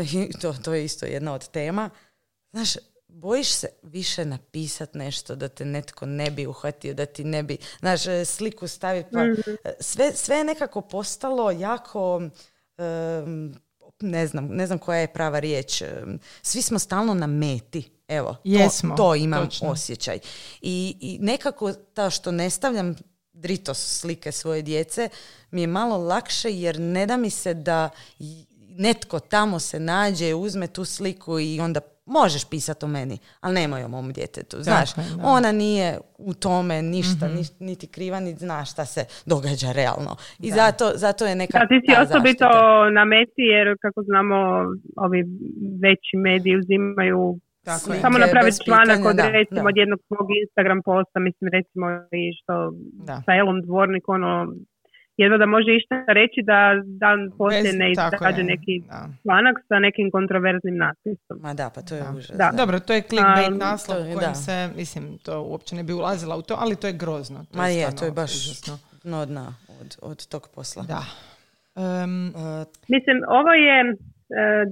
[0.05, 1.89] i to, to je isto jedna od tema,
[2.51, 2.69] znaš,
[3.07, 7.57] bojiš se više napisat nešto da te netko ne bi uhvatio, da ti ne bi,
[7.79, 9.31] znaš, eh, sliku staviti, pa Mhm.
[9.63, 12.21] eh, sve, sve je nekako postalo jako,
[12.77, 13.55] em,
[14.01, 15.83] ne znam, ne znam koja je prava riječ,
[16.41, 19.69] svi smo stalno na meti, evo, to, Jesmo, to imam točno.
[19.69, 20.19] osjećaj.
[20.61, 22.95] I, I nekako ta što ne stavljam
[23.33, 25.09] drito slike svoje djece
[25.51, 27.89] mi je malo lakše jer ne da mi se da
[28.69, 33.83] netko tamo se nađe, uzme tu sliku i onda možeš pisati o meni, ali nemoj
[33.83, 34.57] o mom djetetu.
[34.59, 34.97] Znaš.
[34.97, 35.19] Mhm.
[35.23, 40.15] ona nije u tome ništa, ni- niti kriva, niti zna šta se događa realno.
[40.39, 42.89] I zato, zato je neka Da, ti si osobito zaštita.
[42.89, 44.35] na meti jer kako znamo
[44.97, 45.23] ovi
[45.81, 47.85] veći mediji uzimaju Tako je.
[47.85, 49.67] Slike samo napraviti članak od da, recimo da.
[49.67, 52.53] od jednog svog Instagram posta, mislim recimo i što
[53.03, 53.15] Da.
[53.25, 54.31] sa Elom Dvornik ono
[55.17, 56.57] jedva da može išta reći da
[56.95, 58.99] dan poslije ne je, neki da.
[59.23, 61.35] članak sa nekim kontroverznim natpisom.
[61.39, 62.11] Ma da, pa to je Da.
[62.11, 62.37] užas.
[62.37, 62.49] Da.
[62.53, 64.35] Dobro, to je clickbait Um, naslov je- kojim da.
[64.35, 67.39] se, mislim, to uopće ne bi ulazila u to, ali to je grozno.
[67.43, 68.73] To Ma je, stvarno to je baš užasno.
[69.03, 69.47] dno dna
[69.81, 70.83] od, od tog posla.
[70.85, 71.01] Da.
[71.77, 72.33] Em, Uh,
[72.87, 73.77] Mislim, ovo je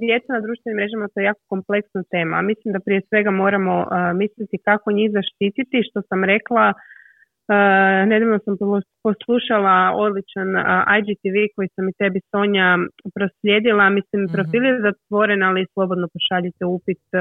[0.02, 2.42] djeca na društvenim mrežama, to je jako kompleksna tema.
[2.42, 6.76] Mislim da prije svega moramo e, misliti kako njih zaštititi, što sam rekla, e,
[8.06, 10.62] nedavno sam pos- poslušala odličan e,
[10.98, 12.68] IGTV koji sam i tebi Sonja
[13.16, 13.90] proslijedila.
[13.90, 14.34] Mislim, Mhm.
[14.34, 17.18] profil je zatvoren, ali slobodno pošaljite upit e,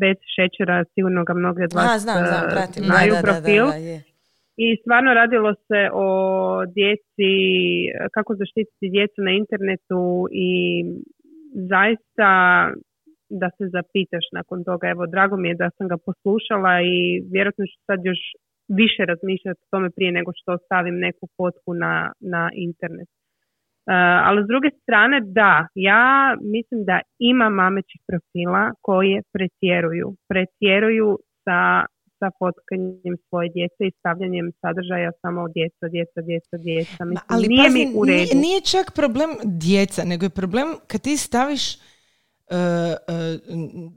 [0.00, 2.82] bez šećera, sigurno ga mnogi od vas a, znam, znam, e, pratim.
[2.82, 3.66] Da, znaju da, da, da, profil.
[3.66, 3.98] da, je.
[4.56, 6.08] I stvarno radilo se o
[6.76, 7.32] djeci,
[8.12, 10.00] kako zaštititi djecu na internetu
[10.32, 10.48] i
[11.54, 12.30] zaista
[13.28, 14.88] da se zapitaš nakon toga.
[14.88, 18.18] Evo, drago mi je da sam ga poslušala i vjerojatno ću sad još
[18.68, 23.08] više razmišljati o tome prije nego što stavim neku fotku na, na internet.
[23.08, 23.92] Uh,
[24.28, 30.08] ali s druge strane, da, ja mislim da ima mamećih profila koje pretjeruju.
[30.28, 31.86] Pretjeruju sa
[32.24, 37.00] sa fotkanjem svoje djece i stavljanjem sadržaja samo djeca, djeca, djeca, djeca.
[37.10, 38.22] Mislim, ali nije pazi, mi u redu.
[38.22, 39.30] Nije, nije čak problem
[39.64, 41.62] djeca, nego je problem kad ti staviš
[42.46, 43.38] e, e,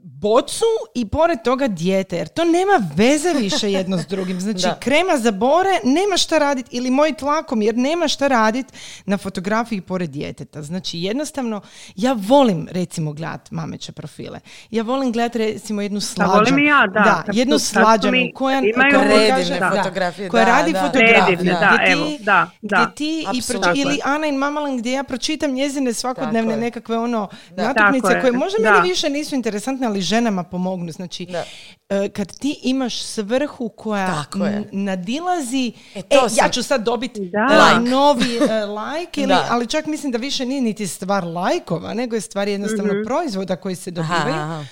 [0.02, 4.40] bocu i pored toga dijete, jer to nema veze više jedno s drugim.
[4.40, 4.74] Znači, Da.
[4.74, 8.72] krema za bore nema šta raditi, ili moj tlakom, jer nema šta raditi
[9.06, 10.62] na fotografiji pored djeteta.
[10.62, 11.60] Znači, jednostavno,
[11.96, 14.40] ja volim, recimo, gledat mameće profile.
[14.70, 16.34] Ja volim gledat, recimo, jednu slađanu.
[16.34, 17.22] volim i ja, da.
[17.26, 20.80] Kad jednu slađanu mi- koja, imaju Predivne kaže, da, fotografije, koja da, radi da.
[20.80, 21.36] fotografiju.
[21.38, 22.90] Gdje da, ti- evo, da, gdje da.
[22.90, 27.62] ti i proči- ili Ana i Mamalan gdje ja pročitam njezine svakodnevne nekakve ono Da.
[27.64, 28.72] natuknice koje možda da.
[28.72, 30.92] meni više nisu interesantne, ali ženama pomognu.
[30.92, 31.44] Znači, Da.
[31.90, 34.52] e, kad ti imaš svrhu koja Tako je.
[34.52, 37.90] n- nadilazi, E, e, to ja sam- ću sad dobiti e, Like.
[37.90, 39.46] novi e, like, ili, Da.
[39.50, 43.02] ali čak mislim da više nije niti stvar lajkova, nego je stvar jednostavno Mhm.
[43.04, 44.42] proizvoda koji se Aha, dobivaju.
[44.44, 44.64] aha.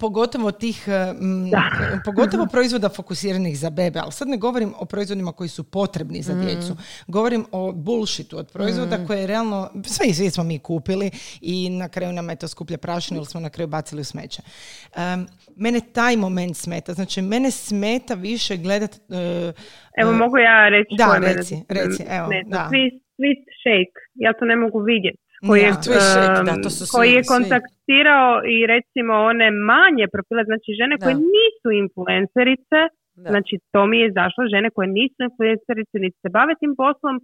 [0.00, 1.50] Pogotovo tih, e, m,
[2.04, 6.34] pogotovo proizvoda fokusiranih za bebe, ali sad ne govorim o proizvodima koji su potrebni za
[6.34, 6.76] djecu.
[7.06, 11.88] Govorim o bullshitu od proizvoda koje je realno, sve, svi smo mi kupili i na
[11.88, 14.42] kraju nam je to skuplje prašino ili smo na kraju bacili u smeće.
[14.96, 15.26] Em,
[15.56, 18.94] mene taj moment smeta, znači mene smeta više gledat...
[18.94, 19.52] e,
[19.96, 22.48] Evo, e, mogu ja reći da, mene reci, reci, evo, smeta?
[22.48, 22.68] da.
[22.70, 25.31] Sweet, sweet Shake, ja to ne mogu vidjeti.
[25.46, 25.76] Koji je, Ja.
[26.40, 27.30] Um, da, to su svi- koji je svi.
[27.34, 31.20] kontaktirao i recimo one manje profile, znači žene koje Da.
[31.36, 32.80] nisu influencerice,
[33.16, 33.28] Da.
[33.32, 37.16] znači to mi je izašlo, žene koje nisu influencerice niti se bave tim poslom,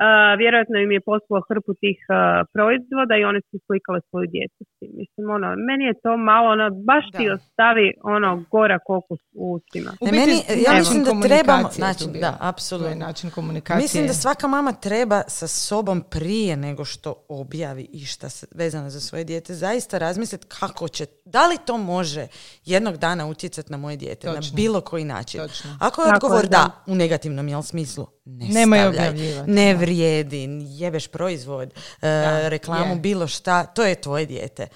[0.00, 0.06] uh,
[0.42, 2.16] vjerojatno im je poslalo hrpu tih uh,
[2.54, 4.90] proizvoda i one su slikale svoju djecu s tim.
[5.00, 9.90] Mislim, ono, meni je to malo, ono, baš ti ostavi ono gorak okus u ustima.
[10.06, 10.34] Ne, meni,
[10.66, 12.94] ja mislim da trebamo, znači, da, apsolutno.
[13.06, 13.82] način komunikacije.
[13.84, 19.00] Mislim da svaka mama treba sa sobom prije nego što objavi išta s- vezano za
[19.00, 22.26] svoje dijete zaista razmisliti kako će, da li to može
[22.64, 25.40] jednog dana utjecati na moje dijete na bilo koji način.
[25.40, 25.76] Točno.
[25.80, 26.56] Ako je Tako odgovor je, da.
[26.86, 26.92] da.
[26.92, 28.06] u negativnom jel smislu,
[28.38, 29.80] ne Nemoj objavljivati, ne da.
[29.80, 31.68] vrijedi, jebeš proizvod,
[32.02, 33.00] e, reklamu, je.
[33.00, 34.66] bilo šta, to je tvoje dijete.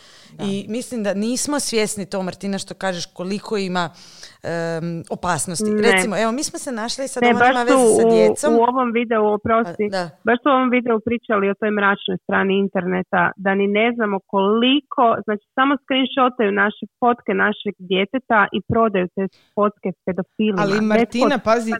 [0.40, 3.94] I mislim da nismo svjesni to, Martina, što kažeš koliko ima
[4.52, 5.70] em, opasnosti.
[5.70, 5.82] Ne.
[5.88, 8.50] Recimo, evo, mi smo se našli, sad Ne, ovo nema veze sa u, djecom.
[8.58, 10.04] u ovom videu, oprosti, Da.
[10.26, 14.16] baš su u ovom videu pričali o toj mračnoj strani interneta, da ni ne znamo
[14.34, 19.22] koliko, znači samo screenshotaju naše fotke našeg djeteta i prodaju te
[19.54, 20.62] fotke s pedofilima.
[20.64, 21.70] Ali Martina, pazi,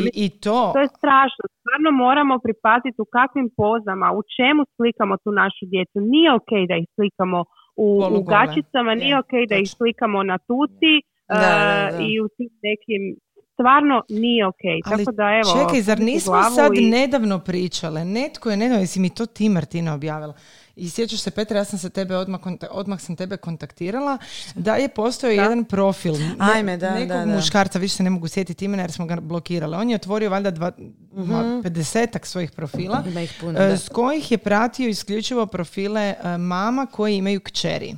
[0.00, 1.42] i, i to, To je strašno.
[1.60, 5.96] Stvarno moramo pripaziti u kakvim pozama, u čemu slikamo tu našu djecu.
[6.14, 7.40] Nije ok da ih slikamo
[7.86, 10.92] u, u gačicama, nije Je, ok da ih slikamo na tuci
[11.30, 12.02] Da, da, da.
[12.02, 13.16] i u tim nekim
[13.52, 14.54] stvarno nije ok.
[14.84, 18.04] ali Tako da evo, čekaj, zar nismo sad i- nedavno pričale?
[18.04, 20.34] Netko je nedavno, jesi mi to ti Martina objavila?
[20.76, 22.40] I sjećaš se Petra, ja sam se tebe odmah,
[22.70, 24.18] odmah sam tebe kontaktirala
[24.54, 27.34] da je postojao jedan profil Ajme, da, nekog da, da.
[27.34, 29.76] muškarca, više se ne mogu sjetiti imena jer smo ga blokirali.
[29.76, 30.72] On je otvorio valjda dva,
[31.12, 33.02] ma, 50 svojih profila.
[33.08, 33.76] Ima ih puno, e, da.
[33.76, 37.94] s kojih je pratio isključivo profile e, mama koji imaju kćeri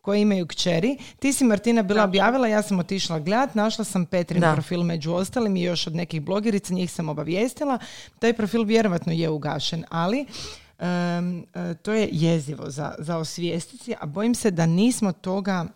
[0.00, 0.96] koji imaju kćeri.
[1.18, 4.52] Ti si Martina bila objavila, ja sam otišla gledat, našla sam Petrin Da.
[4.52, 7.78] profil među ostalim i još od nekih blogerica, njih sam obavijestila.
[8.18, 10.26] Taj profil vjerovatno je ugašen, ali
[10.78, 10.84] e,
[11.82, 15.66] to je jezivo za, za osvijestiti, a bojim se da nismo toga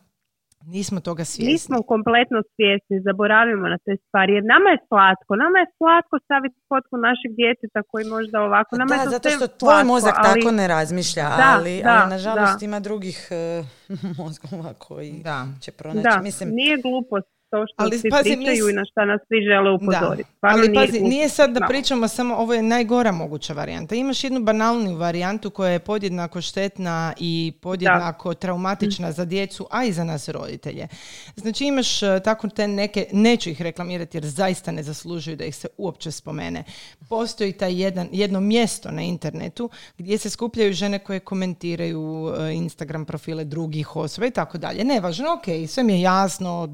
[0.66, 1.52] nismo toga svjesni.
[1.52, 4.30] Nismo kompletno svjesni, zaboravimo na te stvari.
[4.32, 8.94] Jer nama je slatko, nama je slatko staviti fotku našeg djeteta koji možda ovako, nama
[8.94, 11.90] je Da, to zato što tvoj slatko, mozak ali- tako ne razmišlja, Da, ali, da,
[11.92, 12.64] ali nažalost da.
[12.64, 13.62] ima drugih e,
[14.20, 15.46] mozgova koji Da.
[15.60, 16.08] će pronaći.
[16.08, 19.20] Da, Mislim, nije glupost to što Ali svi pazi, pričaju mis- i na šta nas
[19.28, 20.22] svi žele upozoriti.
[20.22, 21.66] Da, Stvarno ali nije pazi, nije sad da Da.
[21.66, 23.94] pričamo samo, ovo je najgora moguća varijanta.
[23.94, 29.92] Imaš jednu banalniju varijantu koja je podjednako štetna i podjednako traumatična za djecu, a i
[29.92, 30.88] za nas roditelje.
[31.36, 35.56] Znači imaš e, tako te neke, neću ih reklamirati jer zaista ne zaslužuju da ih
[35.56, 36.64] se uopće spomene.
[37.08, 43.04] Postoji taj jedan, jedno mjesto na internetu gdje se skupljaju žene koje komentiraju e, Instagram
[43.04, 43.64] profile drugih
[43.96, 44.84] osoba i tako dalje.
[44.84, 46.68] Nevažno, ok, sve mi je jasno,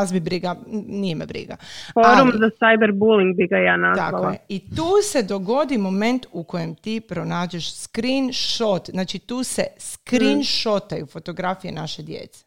[0.00, 1.56] m, razbi briga, nije me briga.
[1.94, 4.32] Forum Ali- za cyberbullying bi ga ja tako nazvala.
[4.32, 4.38] je.
[4.48, 8.90] I tu se dogodi moment u kojem ti pronađeš screenshot.
[8.90, 12.44] Znači tu se screenshotaju fotografije naše djece.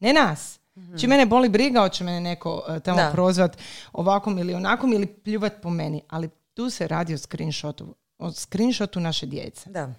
[0.00, 0.60] Ne nas.
[1.00, 3.10] Či mene boli briga, hoće mene neko e, tamo Da.
[3.12, 3.56] prozvat
[3.92, 6.02] ovakvom ili onakom ili pljuvat po meni.
[6.08, 7.94] Ali tu se radi o screenshotu.
[8.18, 9.70] O screenshotu naše djece.
[9.70, 9.92] da.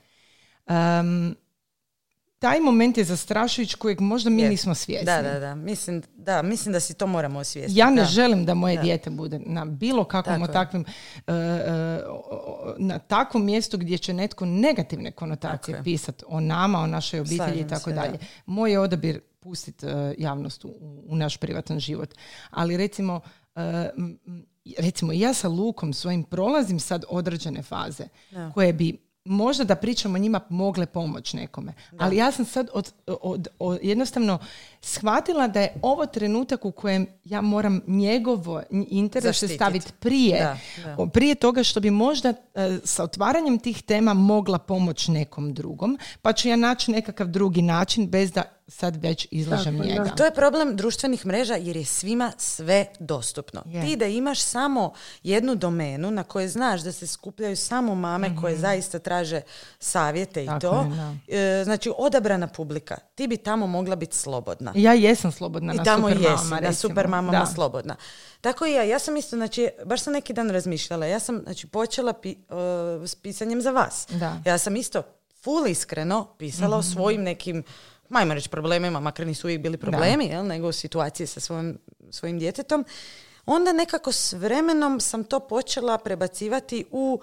[0.67, 1.36] Em,
[2.45, 4.49] taj moment je zastrašujuć kojeg možda mi Je.
[4.49, 5.05] nismo svjesni.
[5.05, 5.55] Da, da, da.
[5.55, 6.41] Mislim, da.
[6.41, 7.79] mislim da si to moramo osvijestiti.
[7.79, 8.05] Ja ne da.
[8.05, 10.86] želim da moje dijete bude na bilo kakvom Tako takvim
[11.27, 11.36] e, e,
[12.08, 17.60] o- na takvom mjestu gdje će netko negativne konotacije pisati o nama, o našoj obitelji
[17.60, 18.17] i tako dalje.
[18.45, 19.86] Moj je odabir pustiti
[20.17, 20.73] javnost u,
[21.08, 22.13] u naš privatan život.
[22.49, 23.19] Ali recimo
[23.55, 23.89] e,
[24.77, 28.51] recimo ja sa Lukom svojim prolazim sad određene faze Da.
[28.51, 31.74] koje bi možda da pričamo o njima mogle pomoći nekome.
[31.98, 34.40] Ali ja sam sad od, od- od- jednostavno
[34.86, 41.08] shvatila da je ovo trenutak u kojem ja moram njegovo interese staviti prije, Da, da.
[41.08, 42.34] prije toga što bi možda e,
[42.84, 48.08] sa otvaranjem tih tema mogla pomoći nekom drugom, pa ću ja naći nekakav drugi način
[48.08, 50.04] bez da sad već izlažem Tako je, da.
[50.04, 50.15] njega.
[50.15, 53.63] To je problem društvenih mreža jer je svima sve dostupno.
[53.65, 53.86] Je.
[53.86, 54.93] Ti da imaš samo
[55.24, 59.41] jednu domenu na kojoj znaš da se skupljaju samo mame koje zaista traže
[59.80, 60.60] savjete i Mhm.
[60.60, 60.88] Tako to,
[61.28, 64.74] je, e, znači odabrana publika, ti bi tamo mogla biti slobodna.
[64.76, 67.46] Ja jesam slobodna I na tamo super jesi, mamama, na super mamama Da.
[67.46, 67.96] slobodna.
[68.42, 71.68] Tako i ja, ja sam isto, znači, baš sam neki dan razmišljala, ja sam, znači,
[71.68, 72.36] počela pi-
[73.00, 74.08] uh, s pisanjem za vas.
[74.10, 74.30] Da.
[74.30, 74.42] Mhm.
[74.46, 75.04] Ja sam isto
[75.36, 77.64] full iskreno pisala o svojim nekim,
[78.10, 81.78] majmo reći problemima, makar nisu uvijek bili problemi, jel, nego situacije sa svojim,
[82.10, 82.86] svojim djetetom.
[83.46, 87.20] Onda nekako s vremenom sam to počela prebacivati u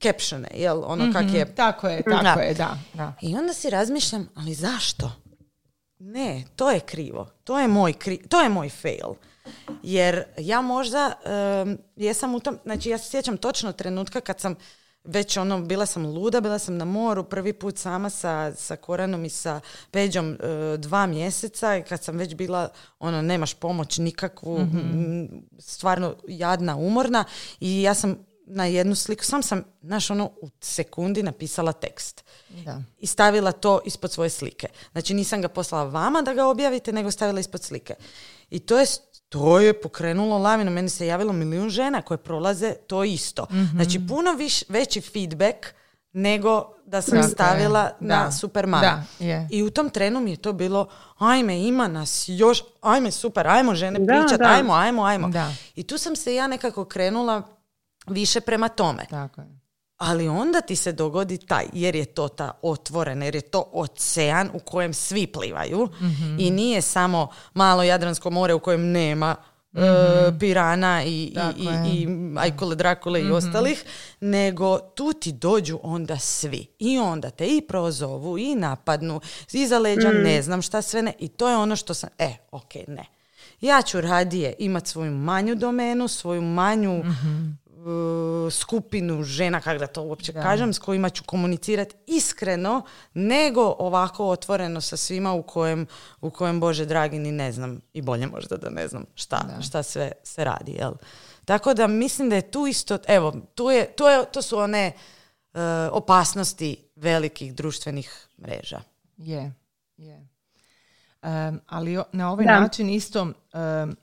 [0.00, 2.42] captione, jel, ono kak je Tako je, tako Da.
[2.42, 2.78] je, da.
[2.94, 3.12] da.
[3.22, 5.10] i onda si razmišljam, ali zašto?
[5.98, 7.28] Ne, to je krivo.
[7.44, 9.14] To je moj, kri- to je moj fail.
[9.82, 14.54] Jer ja možda em, jesam u tom, znači ja se sjećam točno trenutka kad sam
[15.04, 19.24] već ono, bila sam luda, bila sam na moru prvi put sama sa, sa Koranom
[19.24, 24.58] i sa Peđom e, dva mjeseca i kad sam već bila, ono, nemaš pomoć nikakvu,
[24.58, 27.24] m, stvarno jadna, umorna
[27.60, 32.24] i ja sam na jednu sliku, sam sam, znaš, ono, u sekundi napisala tekst
[32.64, 32.82] Da.
[32.98, 34.66] i stavila to ispod svoje slike.
[34.92, 37.94] Znači nisam ga poslala vama da ga objavite, nego stavila ispod slike.
[38.50, 38.86] I to je,
[39.28, 40.70] to je pokrenulo lavinu.
[40.70, 43.46] Meni se javilo milijun žena koje prolaze to isto.
[43.74, 45.66] Znači puno viš, veći feedback
[46.12, 48.80] nego da sam Tako je, stavila na da, Superman.
[48.80, 49.48] da, je.
[49.50, 53.74] I u tom trenu mi je to bilo, ajme, ima nas još, ajme, super, ajmo
[53.74, 54.44] žene Da, pričat, da.
[54.46, 55.28] ajmo, ajmo, ajmo.
[55.28, 55.52] Da.
[55.74, 57.42] I tu sam se ja nekako krenula
[58.10, 59.06] više prema tome.
[59.10, 59.58] Tako je.
[59.98, 64.50] Ali onda ti se dogodi taj, jer je to ta otvorena, jer je to ocean
[64.54, 65.88] u kojem svi plivaju
[66.38, 69.36] i nije samo malo Jadransko more u kojem nema
[69.74, 69.78] e,
[70.40, 72.08] pirana i, i, i, i
[72.38, 73.84] Ajkule, Drakule i ostalih,
[74.20, 76.66] nego tu ti dođu onda svi.
[76.78, 79.20] I onda te i prozovu i napadnu,
[79.52, 81.12] iza leđa ne znam šta sve ne.
[81.18, 83.04] I to je ono što sam, e, ok, ne.
[83.60, 87.06] Ja ću radije imati svoju manju domenu, svoju manju uh,
[88.50, 92.82] skupinu žena, kako da to uopće kažem, s kojima ću komunicirati iskreno,
[93.14, 95.86] nego ovako otvoreno sa svima u kojem,
[96.20, 99.82] u kojem Bože dragi, ni ne znam, i bolje možda da ne znam šta, šta
[99.82, 100.92] sve se radi, jel?
[101.44, 104.92] Tako da mislim da je tu isto, evo, tu je, tu je, to su one
[105.52, 105.60] uh,
[105.92, 108.80] opasnosti velikih društvenih mreža.
[109.16, 109.52] Je,
[109.96, 110.28] je.
[111.22, 112.60] Em, ali o- na ovaj Da.
[112.60, 113.20] način isto
[113.52, 113.96] em,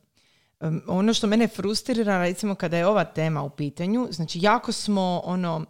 [0.87, 5.65] ono što mene frustrira recimo kada je ova tema u pitanju, znači jako smo ono,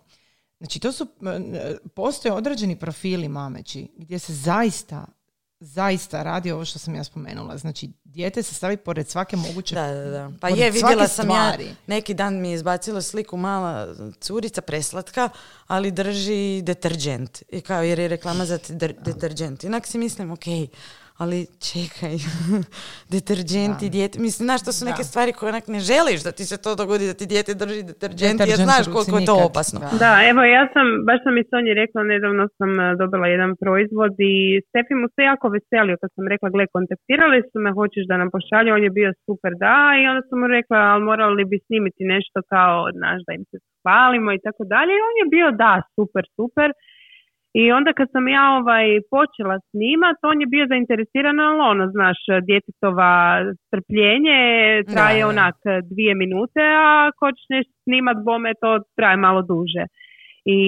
[0.60, 1.08] znači to su,
[1.96, 5.06] postoje određeni profili mameći gdje se zaista
[5.60, 7.58] zaista radi ovo što sam ja spomenula.
[7.58, 10.32] Znači, dijete se stavi pored svake moguće Da, da, da.
[10.42, 11.66] Pa je, vidjela sam stvari.
[11.66, 15.30] ja, neki dan mi je izbacilo sliku mala curica, preslatka,
[15.68, 17.44] ali drži deterđent.
[17.50, 19.64] I kao, jer je reklama za ter- deterđent.
[19.64, 20.46] Inak si mislim, ok,
[21.22, 21.40] ali
[21.70, 22.16] čekaj,
[23.14, 24.16] deterđent i dijete.
[24.26, 25.10] Mislim, znaš, to su neke Da.
[25.10, 28.40] stvari koje onak ne želiš da ti se to dogodi, da ti dijete drži deterđent,
[28.52, 29.50] jer znaš koliko je to nikad.
[29.50, 29.78] opasno.
[29.84, 29.90] Da.
[30.06, 34.14] Da, evo ja sam, baš sam i Sonji rekla, nedavno sam e, dobila jedan proizvod
[34.32, 34.34] i
[34.70, 38.30] Stefi mu se jako veselio kad sam rekla, gle, kontaktirali su me, hoćeš da nam
[38.36, 42.04] pošalju, on je bio super, da, i onda sam mu rekla, ali morali bi snimiti
[42.16, 45.74] nešto kao, znaš, da im se hvalimo i tako dalje, i on je bio, da,
[45.96, 46.70] super, super,
[47.62, 52.20] i onda kad sam ja ovaj počela snimat, on je bio zainteresiran, ali ono, znaš,
[52.50, 53.14] djetetova
[53.66, 54.40] strpljenje
[54.94, 55.58] traje Da, onak
[55.92, 59.84] dvije minute, a ako hoćeš nešto snimat bome, to traje malo duže.
[60.58, 60.62] I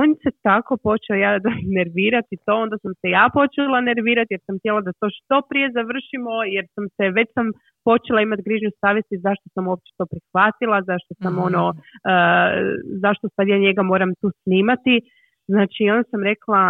[0.00, 4.42] on se tako počeo ja da nervirati to, onda sam se ja počela nervirati jer
[4.46, 7.46] sam htjela da to što prije završimo, jer sam se, već sam
[7.88, 11.42] počela imati grižnju savjesti zašto sam uopće to prihvatila, zašto sam Mhm.
[11.48, 12.52] ono, uh,
[13.04, 14.94] zašto sad ja njega moram tu snimati.
[15.52, 16.62] Znači, onda sam rekla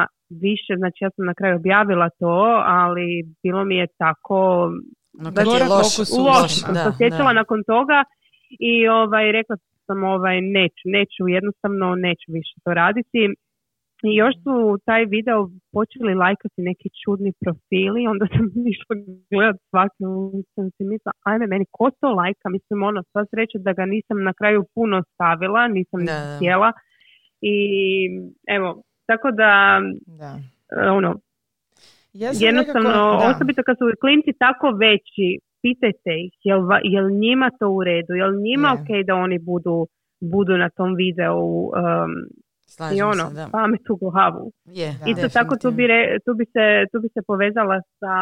[0.44, 2.36] više, znači ja sam na kraju objavila to,
[2.80, 3.06] ali
[3.42, 4.38] bilo mi je tako
[5.18, 7.38] Ono, kad je loš, u loš sam da, osjećala da.
[7.40, 7.98] nakon toga
[8.72, 9.56] i ovaj, rekla
[9.86, 13.22] sam ovaj, neću, neću, jednostavno neću više to raditi.
[14.08, 14.54] I još su
[14.88, 15.40] taj video
[15.76, 18.94] počeli lajkati neki čudni profili, onda sam išla
[19.32, 20.04] gledat svaki,
[20.54, 22.46] sam si mislila, ajme meni, ko to lajka?
[22.56, 26.36] Mislim, ono, sva sreća da ga nisam na kraju puno stavila, nisam Da, ni da.
[26.36, 26.70] htjela.
[27.42, 27.56] I
[28.48, 30.38] evo, tako da, Da.
[30.76, 31.20] e, ono,
[32.12, 33.30] Ja jednostavno, nekako- da.
[33.30, 35.28] osobito kad su klinci tako veći,
[35.62, 38.74] pitajte ih, jel, jel njima to u redu, jel njima Je.
[38.74, 39.86] ok da oni budu,
[40.22, 42.12] budu na tom videu um,
[42.66, 43.48] Slažem i ono, se, da.
[43.52, 44.52] pamet u glavu.
[44.66, 45.10] Je, Da.
[45.10, 46.62] Isto tako tu bi, re- tu, bi se,
[46.92, 48.14] tu bi se povezala sa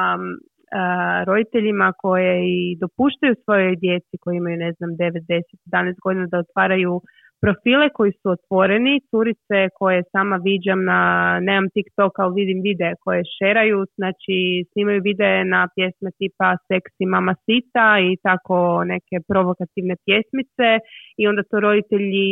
[0.72, 0.82] a,
[1.24, 6.38] roditeljima koje i dopuštaju svojoj djeci koji imaju ne znam 9, 10, 11 godina da
[6.38, 7.00] otvaraju
[7.42, 11.00] profile koji su otvoreni, curice koje sama viđam na,
[11.48, 14.36] nemam TikTok, ali vidim videe koje šeraju, znači
[14.72, 18.56] snimaju videe na pjesme tipa Seksi mama sita i tako
[18.92, 20.68] neke provokativne pjesmice
[21.20, 22.28] i onda to roditelji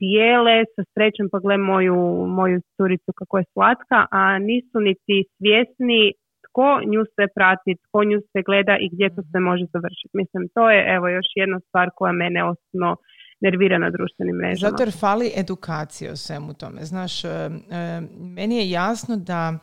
[0.00, 2.00] dijele sa srećom pa gle moju,
[2.38, 6.02] moju curicu kako je slatka, a nisu niti svjesni
[6.46, 10.18] tko nju sve prati, tko nju sve gleda i gdje to sve može završiti.
[10.20, 12.88] Mislim, to je evo još jedna stvar koja mene osobno
[13.40, 14.70] nervira na društvenim mrežama.
[14.70, 16.84] Zato jer fali edukacija o svemu tome.
[16.84, 17.50] Znaš, e, e,
[18.18, 19.58] meni je jasno da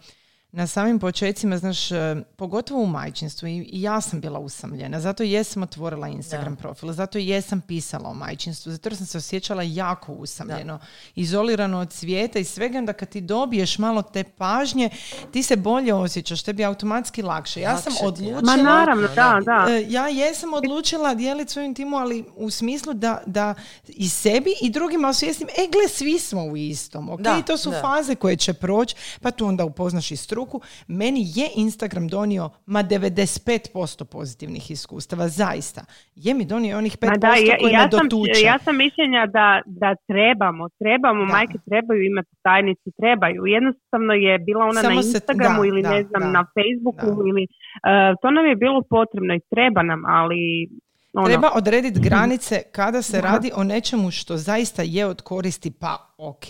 [0.54, 5.24] na samim počecima, znaš, e, pogotovo u majčinstvu, i, i ja sam bila usamljena, zato
[5.24, 10.14] jesam otvorila Instagram profil, zato jesam pisala o majčinstvu, zato jer sam se osjećala jako
[10.14, 10.80] usamljeno,
[11.16, 14.90] izolirano od svijeta i svega, onda kad ti dobiješ malo te pažnje,
[15.32, 17.62] ti se bolje osjećaš, tebi je automatski lakše.
[17.62, 18.42] Ja sam Lakše odlučila...
[18.42, 19.68] Ma naravno, da, da.
[19.70, 23.54] E, ja jesam odlučila dijeliti svoju intimu, ali u smislu da, da
[23.88, 27.20] i sebi i drugima osvijestim, e gle, svi smo u istom, ok?
[27.40, 27.82] I to su da.
[27.82, 30.43] faze koje će proći, pa tu onda upoznaš i struku.
[30.88, 35.82] Meni je Instagram donio ma 95% pozitivnih iskustava, zaista.
[36.16, 38.42] Je mi donio onih 5% Ma da, ja, koji ja me sam, dotuče.
[38.42, 41.32] ja sam mišljenja da, da trebamo, trebamo, Da.
[41.32, 43.46] majke trebaju imati tajnicu, trebaju.
[43.48, 46.46] Jednostavno je bila ona Samo na se- Instagramu da, ili da, ne znam da, na
[46.56, 47.50] Facebooku ili uh,
[48.22, 50.70] to nam je bilo potrebno i treba nam, ali
[51.16, 56.14] ono, Treba odrediti granice kada se radi o nečemu što zaista je od koristi, pa
[56.18, 56.46] ok,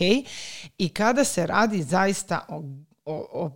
[0.77, 2.63] i kada se radi zaista o,
[3.05, 3.49] o, o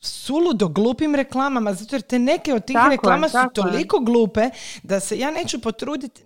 [0.00, 3.54] suludo glupim reklamama, zato jer te neke od tih Tako je, reklama su tako je.
[3.62, 4.50] toliko glupe
[4.82, 6.22] da se ja neću potruditi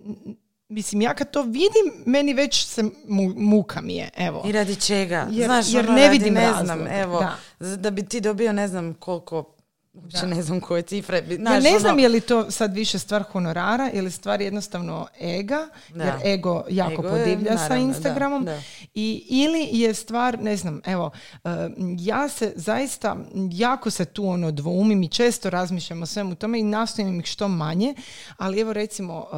[0.69, 1.69] mislim, ja kad to vidim,
[2.05, 4.43] meni već se mu- muka mi je, evo.
[4.45, 5.27] I radi čega?
[5.31, 7.19] Jer- Znaš, jer ono, ne radi, vidim ne znam, evo,
[7.59, 7.75] da.
[7.75, 9.54] da bi ti dobio ne znam koliko,
[9.95, 11.21] uopće ne znam koje cifre.
[11.21, 15.07] bi- Ja ne ono- znam je li to sad više stvar honorara ili stvar jednostavno
[15.19, 16.03] ega, Da.
[16.03, 18.45] jer ego jako Ego je, podivlja sa naravno, Instagramom.
[18.45, 18.61] da, da.
[18.93, 21.49] I, ili je stvar, ne znam, evo, e,
[21.97, 23.17] ja se zaista,
[23.51, 27.47] jako se tu ono dvoumim i često razmišljam o svemu tome i nastojim ih što
[27.47, 27.93] manje,
[28.37, 29.35] ali evo recimo, e,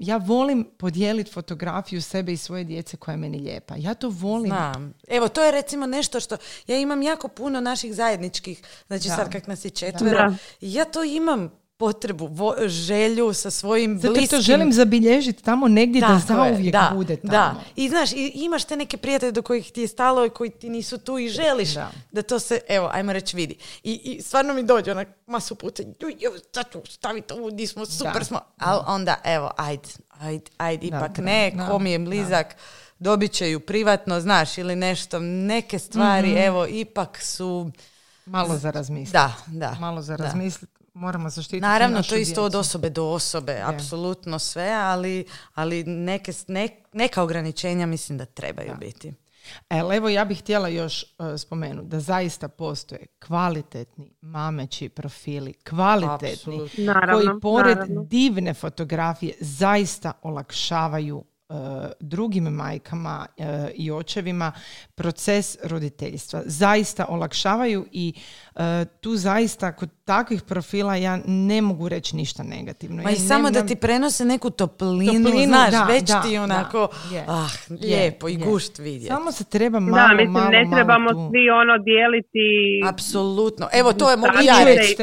[0.00, 3.74] ja volim podijeliti fotografiju sebe i svoje djece koja je meni lijepa.
[3.76, 4.46] Ja to volim.
[4.46, 4.94] Znam.
[5.08, 6.36] Evo, to je recimo nešto što...
[6.66, 9.16] Ja imam jako puno naših zajedničkih, znači Da.
[9.16, 10.18] sad kak nas je četvero.
[10.20, 10.36] Da.
[10.60, 14.38] i Ja to imam potrebu, vo- želju sa svojim Zato bliskim...
[14.38, 17.30] to želim zabilježiti tamo negdje da zauvijek da, bude tamo.
[17.30, 20.50] Da, i znaš, i imaš te neke prijatelje do kojih ti je stalo i koji
[20.50, 22.22] ti nisu tu i želiš da, Da.
[22.22, 23.54] to se, evo, ajmo reći, vidi.
[23.82, 25.82] I, i stvarno mi dođe onak masu puta,
[26.52, 28.24] sad ću staviti ovo, di smo, super Da.
[28.24, 28.40] smo.
[28.58, 32.56] Ali onda, evo, ajde, ajde, ajde, ipak da, ne, da, ko mi je blizak,
[32.98, 36.38] dobit će ju privatno, znaš, ili nešto, neke stvari, Mhm.
[36.38, 37.70] evo, ipak su,
[38.26, 39.12] Malo za razmisliti.
[39.12, 39.76] da, da.
[39.80, 40.74] Malo za razmisliti.
[40.94, 45.84] Moramo zaštititi Naravno, našu to je isto od osobe do osobe, apsolutno sve, ali, ali
[45.84, 49.12] neke, ne- neka ograničenja mislim da trebaju biti.
[49.70, 55.52] E, ali evo ja bih htjela još uh, spomenuti da zaista postoje kvalitetni mameći profili,
[55.52, 56.60] kvalitetni.
[56.78, 58.04] Naravno, koji pored naravno.
[58.04, 61.24] divne fotografije zaista olakšavaju
[62.00, 63.44] drugim majkama uh,
[63.74, 64.52] i očevima
[64.94, 66.42] proces roditeljstva.
[66.46, 68.14] Zaista olakšavaju i
[68.54, 68.62] uh,
[69.00, 73.02] tu zaista kod takvih profila ja ne mogu reći ništa negativno.
[73.02, 76.34] Ma Ja i samo da ti prenose neku toplinu, Toplinu, znaš, da, već da, ti
[76.34, 79.06] da, onako, je, ah, je, lijepo i gušt vidjeti.
[79.06, 83.68] Samo se treba malo, da, mislim, malo, ne malo trebamo tu- svi ono dijeliti Apsolutno.
[83.72, 84.96] Evo, to je mogu ja reći.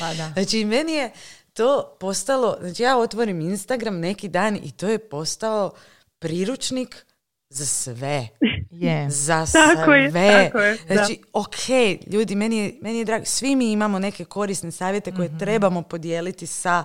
[0.00, 0.28] pa da.
[0.32, 1.10] Znači, meni je
[1.56, 5.72] to postalo, znači ja otvorim Instagram neki dan i to je postao
[6.18, 7.06] priručnik
[7.48, 8.28] za sve.
[8.72, 9.10] Je.
[9.10, 10.44] Za Tako je, sve.
[10.44, 10.94] tako je, da.
[10.94, 11.68] Znači, ok,
[12.06, 15.38] ljudi, meni je, meni je drago, svi mi imamo neke korisne savjete koje Mhm.
[15.38, 16.84] trebamo podijeliti sa,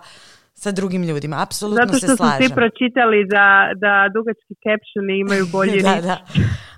[0.62, 1.42] sa drugim ljudima.
[1.42, 2.38] Apsolutno Zato se što su slažem.
[2.40, 3.46] svi pročitali da,
[3.76, 6.18] da dugački captioni imaju bolji da, da.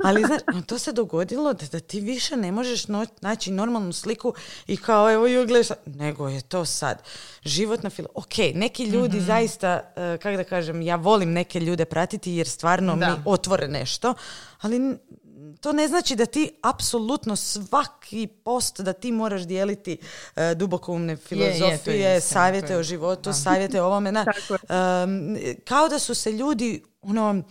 [0.04, 4.34] Ali znaš, to se dogodilo da, da ti više ne možeš no, naći normalnu sliku
[4.68, 7.04] i kao evo ju gledaš, nego je to sad
[7.44, 8.08] životna fila.
[8.16, 9.26] Ok, neki ljudi Mhm.
[9.26, 13.06] zaista, uh, kako da kažem, ja volim neke ljude pratiti jer stvarno Da.
[13.08, 14.14] mi otvore nešto,
[14.62, 14.80] ali
[15.54, 21.18] to ne znači da ti apsolutno svaki post da ti moraš dijeliti uh, dubokoumne je
[21.18, 21.78] filozofije,
[22.08, 24.12] istina, to savjete je- o životu, savjete o ovome.
[24.12, 27.44] Na, um, kao da su se ljudi ono,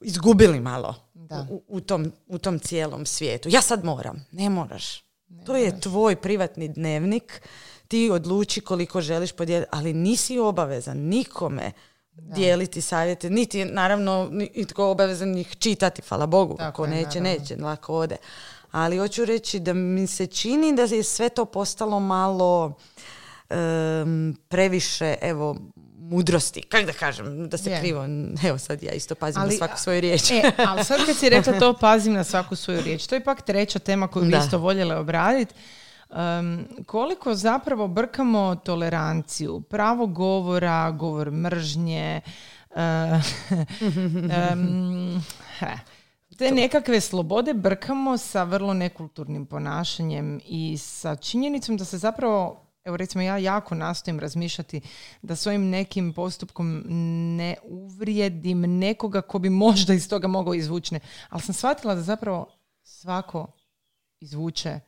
[0.00, 1.46] izgubili malo Da.
[1.50, 3.48] u, u tom, u tom cijelom svijetu.
[3.48, 4.26] Ja sad moram.
[4.32, 5.04] Ne moraš.
[5.46, 7.42] to je tvoj privatni dnevnik.
[7.88, 11.72] Ti odluči koliko želiš podijeliti, ali nisi obavezan nikome
[12.12, 17.40] dijeliti savjete, niti naravno nitko obavezan ih čitati, hvala Bogu, Tako ako je, neće, naravno.
[17.40, 18.16] neće, lako ode.
[18.70, 22.72] Ali hoću reći da mi se čini da je sve to postalo malo
[23.50, 25.56] em, previše, evo,
[26.10, 26.62] mudrosti.
[26.62, 27.80] Kako da kažem, da se Je.
[27.80, 28.06] krivo,
[28.48, 30.30] evo sad ja isto pazim na Ali, svaku svoju riječ.
[30.30, 33.06] E, ali sad kad si rekla to, pazim na svaku svoju riječ.
[33.06, 35.54] To je pak treća tema koju bi isto voljela obraditi.
[36.10, 42.20] Um, koliko zapravo brkamo toleranciju, pravo govora, govor mržnje,
[42.70, 43.22] uh,
[44.52, 45.22] um,
[45.58, 45.78] he,
[46.38, 52.96] te nekakve slobode brkamo sa vrlo nekulturnim ponašanjem i sa činjenicom da se zapravo Evo
[52.96, 54.80] recimo ja jako nastojim razmišljati
[55.22, 56.82] da svojim nekim postupkom
[57.36, 60.98] ne uvrijedim nekoga ko bi možda iz toga mogao izvući.
[61.28, 62.46] Ali sam shvatila da zapravo
[62.82, 63.46] svako
[64.20, 64.80] izvuče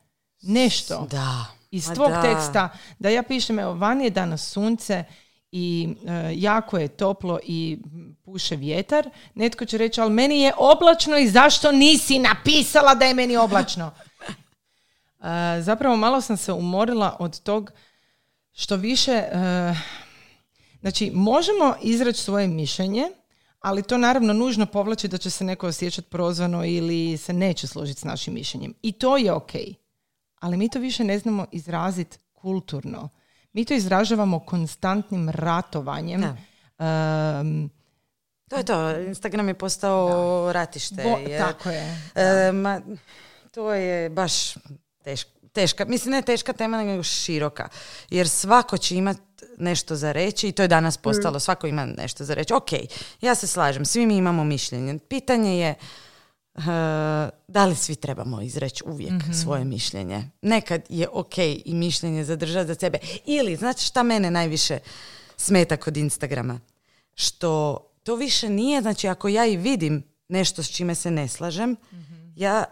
[0.43, 1.45] nešto Da.
[1.71, 2.21] iz tvog da.
[2.21, 2.69] teksta.
[2.99, 5.03] Da ja pišem, evo, vani je danas sunce
[5.51, 7.77] i e, jako je toplo i
[8.25, 9.09] puše vjetar.
[9.35, 13.91] Netko će reći, ali meni je oblačno i zašto nisi napisala da je meni oblačno?
[15.23, 17.71] E, zapravo malo sam se umorila od tog
[18.53, 19.11] što više...
[19.11, 19.73] e,
[20.81, 23.03] znači, možemo izreći svoje mišljenje,
[23.59, 27.99] ali to naravno nužno povlači da će se neko osjećati prozvano ili se neće složiti
[27.99, 28.73] s našim mišljenjem.
[28.81, 29.51] I to je ok.
[30.43, 33.09] Ali mi to više ne znamo izraziti kulturno.
[33.53, 36.21] Mi to izražavamo konstantnim ratovanjem.
[36.21, 36.35] Da.
[36.79, 37.65] Ehm,
[38.49, 38.99] To je to.
[38.99, 40.09] Instagram je postao
[40.53, 41.03] ratište.
[41.03, 42.01] bo- jer, tako je.
[42.15, 42.81] e, ma,
[43.51, 44.53] to je baš
[45.03, 47.67] teška, teška, mislim ne teška tema, nego široka.
[48.09, 49.17] Jer svako će imat
[49.57, 52.53] nešto za reći i to je danas postalo, svako ima nešto za reći.
[52.53, 52.69] Ok,
[53.21, 54.99] ja se slažem, svi mi imamo mišljenje.
[54.99, 55.75] Pitanje je
[56.55, 56.61] e,
[57.47, 60.29] da li svi trebamo izreći uvijek svoje mišljenje.
[60.41, 62.97] Nekad je ok i mišljenje zadržati za sebe.
[63.25, 64.79] Ili, znači šta mene najviše
[65.37, 66.59] smeta kod Instagrama?
[67.15, 71.75] što to više nije, znači ako ja i vidim nešto s čime se ne slažem,
[72.35, 72.63] ja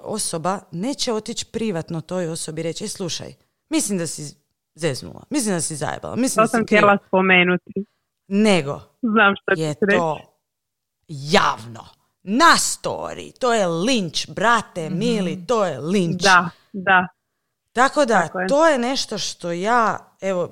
[0.00, 3.34] osoba neće otići privatno toj osobi i reći, e, slušaj,
[3.68, 4.34] mislim da si
[4.74, 7.72] zeznula, mislim da si zajebala, mislim To da si sam krivo." htjela spomenuti.
[8.28, 9.98] Nego, Znam što je ćeš reći.
[9.98, 10.20] to
[11.08, 11.84] javno.
[12.22, 13.38] Na story.
[13.40, 16.22] To je linč, brate, mili, to je linč.
[16.22, 17.06] Da, da.
[17.72, 18.46] Tako da, Tako je.
[18.48, 20.48] to je nešto što ja, evo,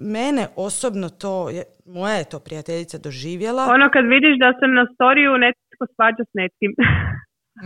[0.00, 3.62] mene osobno to, je, moja je to prijateljica doživjela.
[3.62, 6.74] Ono kad vidiš da se na storiju netko svađa s netkim.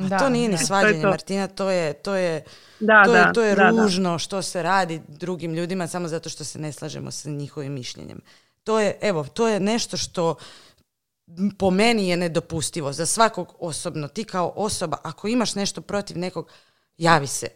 [0.08, 1.08] Da, to nije ni svađanje, to.
[1.08, 2.42] Martina, to je, to je,
[2.80, 3.70] Da, to da, je, to je da, da.
[3.70, 8.20] ružno što se radi drugim ljudima samo zato što se ne slažemo sa njihovim mišljenjem.
[8.64, 10.34] To je, evo, to je nešto što
[11.58, 14.08] po meni je nedopustivo za svakog osobno.
[14.08, 16.48] Ti kao osoba, ako imaš nešto protiv nekog,
[16.98, 17.48] javi se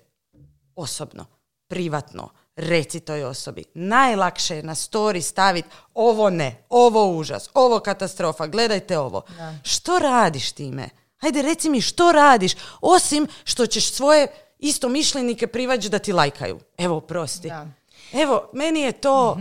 [0.76, 1.26] osobno,
[1.68, 3.64] privatno, reci toj osobi.
[3.74, 9.22] Najlakše je na story staviti ovo ne, ovo užas, ovo katastrofa, gledajte ovo.
[9.62, 10.88] Što radiš time?
[11.16, 14.26] Hajde reci mi što radiš, osim što ćeš svoje
[14.58, 16.58] istomišljenike privaći da ti lajkaju.
[16.78, 17.48] Evo, prosti.
[17.48, 17.66] Da.
[18.12, 19.36] Evo, meni je to,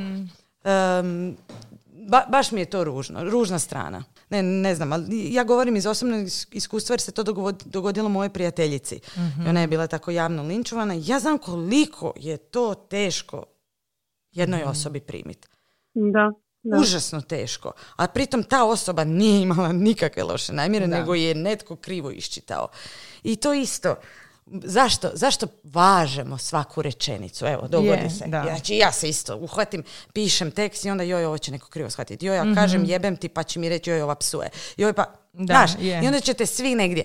[0.64, 1.38] em,
[1.86, 4.04] ba- baš mi je to ružno, ružna strana.
[4.30, 8.10] Ne, ne znam, ali ja govorim iz osobnog is- iskustva jer se to dogod- dogodilo
[8.10, 9.00] mojoj prijateljici.
[9.46, 10.94] I ona je bila tako javno linčovana.
[10.98, 13.44] Ja znam koliko je to teško
[14.32, 15.48] jednoj osobi primiti.
[15.94, 16.32] Da,
[16.64, 16.78] da.
[16.78, 17.72] Užasno teško.
[17.96, 21.00] A pritom ta osoba nije imala nikakve loše namjere, Da.
[21.00, 22.68] nego je netko krivo iščitao.
[23.24, 23.96] I to isto.
[24.46, 27.46] Zašto, zašto važemo svaku rečenicu?
[27.46, 28.24] Evo, dogodi Je, se.
[28.28, 28.44] da.
[28.44, 29.84] Znači, ja se isto uhvatim,
[30.14, 32.26] pišem tekst i onda joj, ovo će neko krivo shvatiti.
[32.26, 32.54] Joj, ja Mhm.
[32.56, 34.50] kažem jebem ti pa će mi reći joj, ova psuje.
[34.78, 36.02] Joj, pa, Da, znaš, je.
[36.04, 37.04] i onda ćete svi negdje.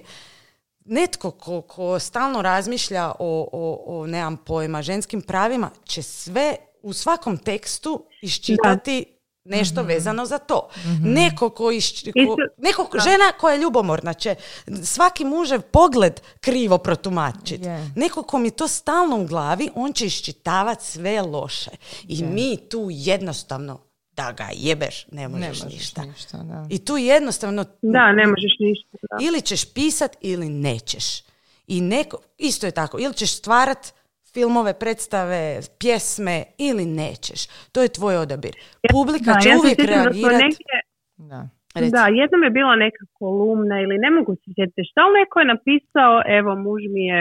[0.85, 6.93] Netko ko, ko stalno razmišlja o, o, o, nemam pojma, ženskim pravima, će sve u
[6.93, 9.18] svakom tekstu iščitati
[9.49, 9.89] nešto Mhm.
[9.89, 10.69] vezano za to.
[11.01, 14.35] Neko ko, išč- ko- neko ko- žena koja je ljubomorna će
[14.85, 17.65] svaki mužev pogled krivo protumačiti.
[17.65, 17.91] Je.
[17.97, 21.71] Neko ko mi to stalno u glavi, on će iščitavati sve loše.
[22.05, 23.81] I mi tu jednostavno
[24.13, 26.03] da ga jebeš, ne možeš, Ne možeš ništa.
[26.03, 26.67] ništa, da.
[26.69, 28.89] I tu jednostavno Da, ne možeš ništa.
[29.03, 29.17] Da.
[29.21, 31.05] ili ćeš pisat ili nećeš.
[31.67, 33.93] I neko, isto je tako, ili ćeš stvarat
[34.35, 35.43] filmove, predstave,
[35.81, 37.41] pjesme ili nećeš.
[37.73, 38.55] To je tvoj odabir.
[38.93, 40.63] Publika Da, će ja uvijek da reagirati.
[41.31, 41.41] Da.
[41.75, 41.91] Reci.
[41.93, 45.53] Da, jednom je bila neka kolumna ili ne mogu se sjetiti šta, ali neko je
[45.55, 47.21] napisao, evo muž mi je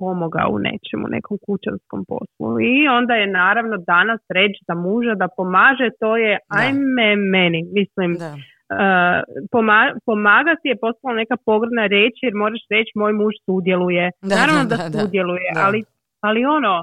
[0.00, 2.48] pomogao u nečemu, nekom kućanskom poslu.
[2.74, 6.32] I onda je naravno danas reći za muža da pomaže, to je
[6.62, 8.30] ajme meni, mislim, Da.
[8.32, 9.18] uh,
[9.52, 14.04] poma- pomagati je postala neka pogrdna reč jer moraš reći moj muž sudjeluje.
[14.22, 14.98] Da, Naravno da, da, da, da.
[14.98, 15.60] sudjeluje, Da.
[15.66, 15.78] ali,
[16.26, 16.74] ali ono,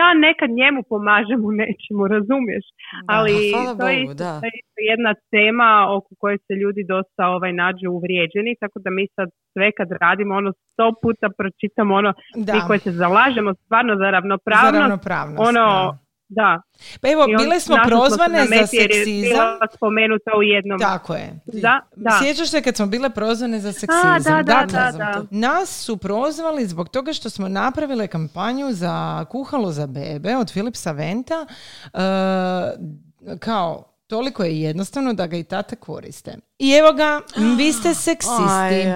[0.00, 2.64] ja nekad njemu pomažem u nečemu, razumiješ?
[3.14, 3.32] Ali
[3.80, 4.40] to je Bogu, da.
[4.40, 8.90] to je isto jedna tema oko koje se ljudi dosta ovaj, nađu uvrijeđeni, tako da
[8.90, 12.12] mi sad sve kad radimo ono sto puta pročitamo ono,
[12.46, 12.52] Da.
[12.54, 15.40] mi koji se zalažemo stvarno za Za ravnopravnost, ravnopravnost.
[15.48, 15.98] ono, da.
[16.34, 16.62] Da.
[17.00, 19.22] Pa evo, bile smo prozvane na za je seksizam.
[19.22, 20.78] bila spomenuta u jednom.
[20.78, 21.40] Tako je.
[21.46, 22.18] Da, da.
[22.22, 24.12] Sjećaš se kad smo bile prozvane za seksizam?
[24.12, 25.22] A, da, da, Dakle, da, da.
[25.30, 30.92] Nas su prozvali zbog toga što smo napravile kampanju za kuhalo za bebe od Philipsa
[30.92, 31.46] Venta.
[31.94, 31.98] e,
[33.38, 36.36] kao, toliko je jednostavno da ga i tate koriste.
[36.62, 37.20] I evo ga,
[37.58, 38.92] vi ste seksisti.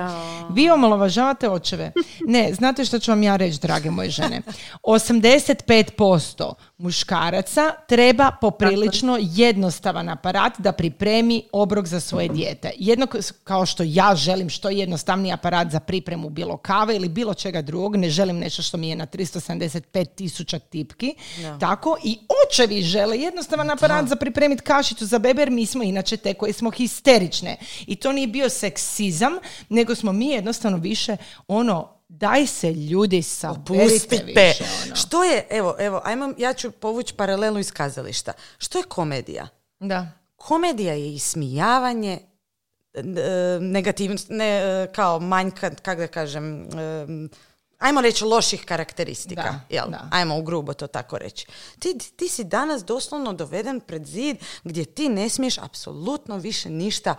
[0.51, 1.93] Vi omalovažavate očeve.
[2.27, 4.43] Ne, znate što ću vam ja reći, drage moje žene?
[4.83, 12.71] 85% muškaraca treba poprilično jednostavan aparat da pripremi obrok za svoje dijete.
[12.79, 13.07] Jedno
[13.45, 17.97] kao što ja želim što jednostavniji aparat za pripremu bilo kave ili bilo čega drugog,
[17.97, 21.15] ne želim nešto što mi je na 375 tisuća tipki.
[21.61, 26.17] Tako i očevi žele jednostavan aparat za pripremiti kašicu za bebe jer mi smo inače
[26.17, 27.56] te koje smo histerične.
[27.87, 29.33] I to nije bio seksizam,
[29.69, 31.17] nego smo mi jednostavno više
[31.49, 34.25] ono, daj se ljudi saberite Pustite.
[34.49, 34.65] više.
[34.87, 34.97] Ono.
[34.97, 38.33] Što je, evo, evo, ajmo, ja ću povući paralelu iz kazališta.
[38.59, 39.49] Što je komedija?
[39.81, 40.13] Da.
[40.37, 42.19] Komedija je ismijavanje
[42.95, 43.03] e,
[43.61, 46.67] negativnost, ne, e, kao manjka, kako da kažem, e,
[47.87, 49.91] ajmo reći loših karakteristika, Da, jel?
[49.91, 50.09] da.
[50.11, 51.47] Ajmo u grubo to tako reći.
[51.79, 57.15] Ti, ti si danas doslovno doveden pred zid gdje ti ne smiješ apsolutno više ništa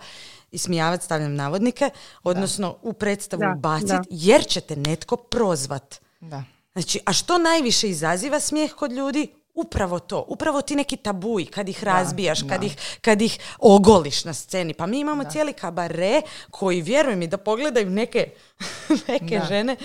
[0.50, 1.90] ismijavati, stavljam navodnike,
[2.22, 4.02] odnosno u predstavu Da, ubaciti, da.
[4.10, 6.00] jer će te netko prozvat.
[6.20, 6.44] Da.
[6.72, 9.28] Znači, a što najviše izaziva smijeh kod ljudi?
[9.58, 14.34] Upravo to, upravo ti neki tabuji kad ih razbijaš, kad, ih, kad ih ogoliš na
[14.34, 14.74] sceni.
[14.74, 18.30] Pa mi imamo cijeli kabare koji, vjeruj mi, da pogledaju neke,
[19.08, 19.44] neke Da.
[19.46, 19.76] žene,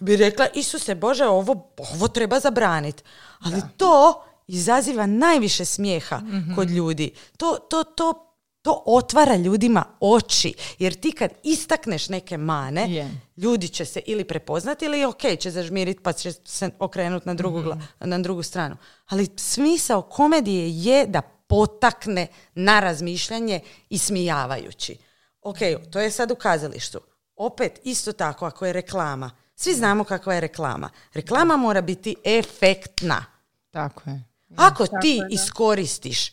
[0.00, 3.02] bi rekla, Isuse Bože, ovo, ovo treba zabraniti.
[3.40, 6.54] Ali to izaziva najviše smijeha Mhm.
[6.54, 7.12] kod ljudi.
[7.36, 8.27] To, to, to,
[8.68, 13.10] To otvara ljudima oči, jer ti kad istakneš neke mane, Je.
[13.36, 17.58] ljudi će se ili prepoznati ili ok, će zažmiriti pa će se okrenuti na drugu,
[17.58, 18.76] gla- na drugu stranu.
[19.06, 23.60] Ali smisao komedije je da potakne na razmišljanje
[23.90, 24.96] i smijavajući.
[25.42, 25.58] Ok,
[25.90, 27.00] to je sad u kazalištu.
[27.36, 30.90] Opet, isto tako, ako je reklama, svi znamo kakva je reklama.
[31.14, 33.24] Reklama mora biti efektna.
[33.70, 34.22] Tako je.
[34.56, 35.26] Ako ti je, da.
[35.30, 36.32] iskoristiš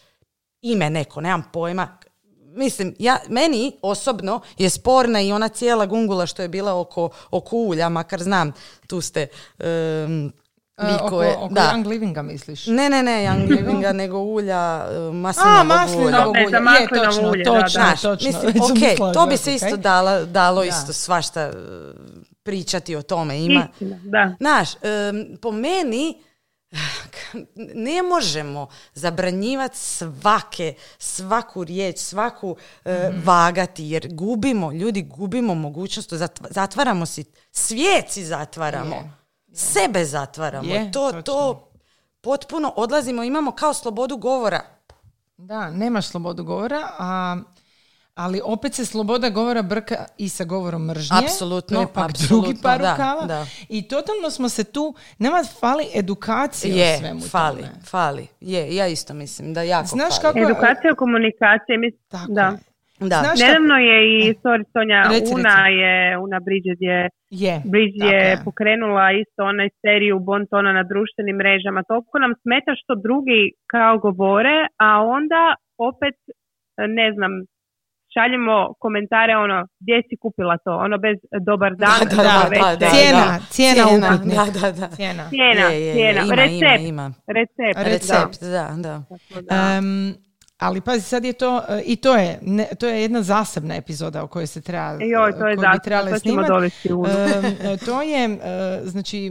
[0.61, 1.97] ime neko, nemam pojma,
[2.55, 7.57] mislim, ja, meni osobno je sporna i ona cijela gungula što je bila oko, oko
[7.57, 8.53] ulja, makar znam,
[8.87, 9.27] tu ste
[9.59, 10.33] um,
[10.77, 11.61] vi E, oko, da.
[11.61, 12.67] Young Livinga misliš?
[12.67, 15.63] Ne, ne, ne, Young Livinga, nego ulja, uh, maslinovog A, ulja.
[15.63, 16.59] maslinovog ulja.
[16.79, 17.95] Je, točno, ulje, da, točno, da.
[18.01, 18.27] Točno.
[18.27, 20.67] mislim, ok, to bi da, se isto dala, dalo Da.
[20.67, 21.51] isto svašta e,
[22.43, 23.45] pričati o tome.
[23.45, 24.35] Ima, Istina, da.
[24.39, 24.69] Znaš,
[25.41, 26.21] po meni
[27.55, 32.55] ne možemo zabranjivati svake, svaku riječ, svaku
[32.85, 33.21] e, Mhm.
[33.23, 39.11] vagati, jer gubimo, ljudi gubimo mogućnost, zatv- zatvaramo si, svijet si zatvaramo, Je,
[39.53, 41.21] sebe zatvaramo, Je, to, točno.
[41.21, 41.69] to
[42.21, 44.61] potpuno odlazimo, imamo kao slobodu govora.
[45.37, 47.37] Da, nemaš slobodu govora, a,
[48.15, 51.17] ali opet se sloboda govora brka i sa govorom mržnje.
[51.19, 53.25] Apsolutno, To je pak apsolutno, drugi par da, rukava.
[53.25, 53.45] da.
[53.69, 54.83] I totalno smo se tu,
[55.19, 57.73] nama fali edukacija o Je, svemu fali, tome.
[57.85, 58.27] fali.
[58.41, 60.21] Je, ja isto mislim da jako Znaš fali.
[60.23, 62.41] kako- Edukacija, komunikacija, mislim, Tako da.
[62.43, 62.57] je.
[63.01, 63.17] Da.
[63.17, 65.73] Znaš kako- Nedavno je i, sorry Sonja, Reci, Una reci.
[65.75, 66.99] je, Una Bridget je,
[67.43, 68.41] Je, Bridget je je.
[68.45, 71.83] pokrenula isto onaj seriju Bontona na društvenim mrežama.
[71.83, 75.43] Toliko nam smeta što drugi kao govore, a onda
[75.89, 76.15] opet,
[76.99, 77.31] ne znam,
[78.15, 81.17] šaljemo komentare ono, gdje si kupila to, ono bez
[81.49, 82.89] dobar dan, Da, da, da, večer.
[82.93, 84.35] Cijena, cijena upitnik.
[84.35, 84.87] Da, da, da.
[84.95, 85.23] Cijena.
[85.29, 87.13] Cijena, Je, je, je, cijena, ima, recept, ima, ima.
[87.37, 88.41] recept, Recept.
[88.55, 88.95] Da, da.
[89.49, 89.81] Da.
[90.57, 94.23] Ali pazi, sad je to, e, i to je, ne, to je jedna zasebna epizoda
[94.23, 96.47] o kojoj se treba, Joj, to je bi trebali to ćemo snimat.
[96.47, 99.27] dovesti u Em, e, to je, e, znači,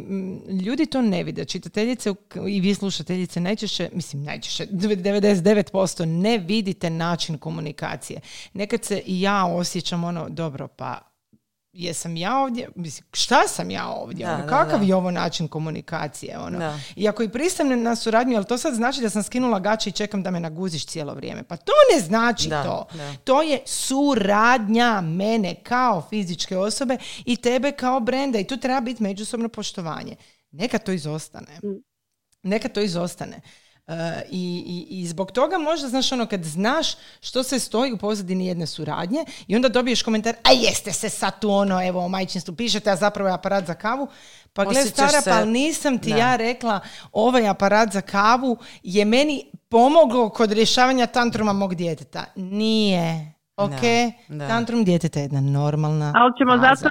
[0.67, 1.45] ljudi to ne vide.
[1.45, 2.15] Čitateljice
[2.49, 8.21] i vi slušateljice najčešće, mislim najčešće, 99% ne vidite način komunikacije.
[8.53, 11.14] Nekad se i ja osjećam ono, dobro, pa
[11.75, 14.27] jesam ja ovdje, mislim, šta sam ja ovdje?
[14.27, 14.87] Da, ono, da, kakav da.
[14.87, 16.39] je ovo način komunikacije?
[16.39, 16.59] Ono?
[16.59, 16.79] Da.
[16.97, 19.93] I ako i pristanem na suradnju, ali to sad znači da sam skinula gače i
[19.93, 21.43] čekam da me naguziš cijelo vrijeme.
[21.43, 22.87] Pa to ne znači Da, to.
[22.95, 23.15] da.
[23.25, 29.03] To je suradnja mene kao fizičke osobe i tebe kao brenda i tu treba biti
[29.03, 30.17] međusobno poštovanje.
[30.51, 31.61] Neka to izostane.
[32.43, 33.41] Neka to izostane.
[33.87, 33.95] E,
[34.31, 36.87] i, i, I zbog toga možda, znaš, ono, kad znaš
[37.21, 41.41] što se stoji u pozadini jedne suradnje i onda dobiješ komentar, a jeste se sad
[41.41, 44.09] tu ono, evo, o majčinstvu pišete, a zapravo je aparat za kavu.
[44.53, 46.17] Pa gle, stara, se- pa nisam ti Da.
[46.17, 46.81] ja rekla,
[47.13, 52.25] ovaj aparat za kavu je meni pomoglo kod rješavanja tantruma mog djeteta.
[52.37, 53.34] Nije.
[53.57, 53.83] Ok,
[54.29, 54.49] da.
[54.49, 56.75] tantrum djeteta je jedna normalna Ali ćemo faza.
[56.75, 56.89] zato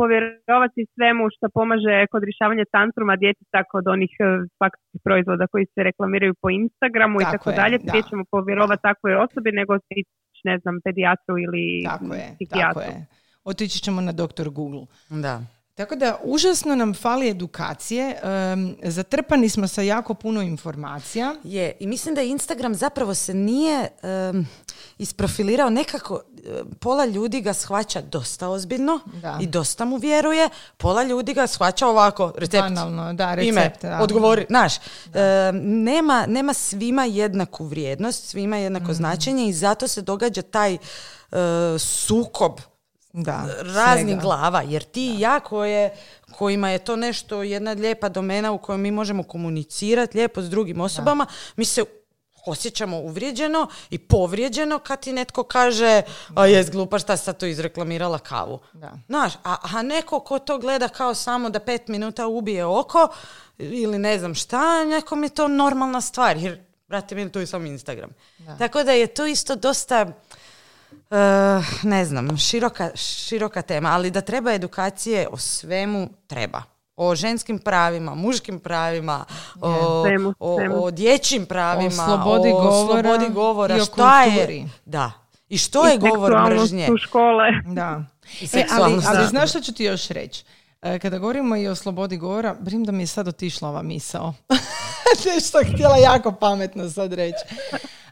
[0.00, 4.24] povjerovati svemu što pomaže kod rješavanja tantruma djeteta kod onih e,
[4.56, 7.76] svakakvih proizvoda koji se reklamiraju po Instagramu i Tako tako je, dalje.
[7.78, 7.90] da.
[7.90, 10.12] Prije ćemo povjerovati takvoj osobi nego otići,
[10.44, 12.82] ne znam, pedijatru ili Tako je, tako psihijatru.
[12.82, 13.06] je.
[13.44, 14.84] Otići ćemo na doktor Google.
[15.26, 15.34] Da.
[15.78, 21.34] Tako da, užasno nam fali edukacije, em, zatrpani smo sa jako puno informacija.
[21.44, 24.48] Je, i mislim da Instagram zapravo se nije em,
[24.98, 26.20] isprofilirao nekako,
[26.80, 29.38] pola ljudi ga shvaća dosta ozbiljno Da.
[29.40, 33.82] i dosta mu vjeruje, pola ljudi ga shvaća ovako, recept, Banalno, da, ime, recept.
[33.82, 33.98] da.
[33.98, 34.80] odgovori, znaš, em,
[35.82, 38.92] nema, nema svima jednaku vrijednost, svima jednako Mhm.
[38.92, 40.78] značenje i zato se događa taj e,
[41.78, 42.60] sukob
[43.24, 44.22] Da, raznih svega.
[44.22, 45.94] glava, jer ti i ja koje,
[46.32, 50.80] kojima je to nešto, jedna lijepa domena u kojoj mi možemo komunicirati lijepo s drugim
[50.80, 51.84] osobama, mi se
[52.46, 56.02] osjećamo uvrijeđeno i povrijeđeno kad ti netko kaže
[56.34, 58.58] a jes glupa šta sad to izreklamirala kavu.
[58.72, 58.92] Da.
[59.06, 63.08] Znaš, a, a neko ko to gleda kao samo da pet minuta ubije oko
[63.58, 67.66] ili ne znam šta, nekom je to normalna stvar, jer brate meni to je samo
[67.66, 68.10] Instagram.
[68.58, 70.06] Tako da je to isto dosta
[71.10, 71.16] Eh,
[71.82, 76.62] ne znam, široka, široka tema, ali da treba edukacije o svemu treba.
[76.96, 79.24] O ženskim pravima, muškim pravima,
[79.60, 80.84] o, Svemu, o, svemu.
[80.84, 84.56] o dječjim pravima, O slobodi govora slobodi govora, i o šta kulturi.
[84.56, 85.12] je, da.
[85.48, 86.88] I što je govor mržnje?
[86.92, 87.44] u škole.
[87.66, 88.04] Da.
[88.40, 90.44] I E, ali, ali znaš što ću ti još reći?
[90.82, 94.34] E, Kada govorimo i o slobodi govora, brim da mi je sad otišla ova misao.
[95.34, 97.38] Nešto htjela jako pametno sad reći.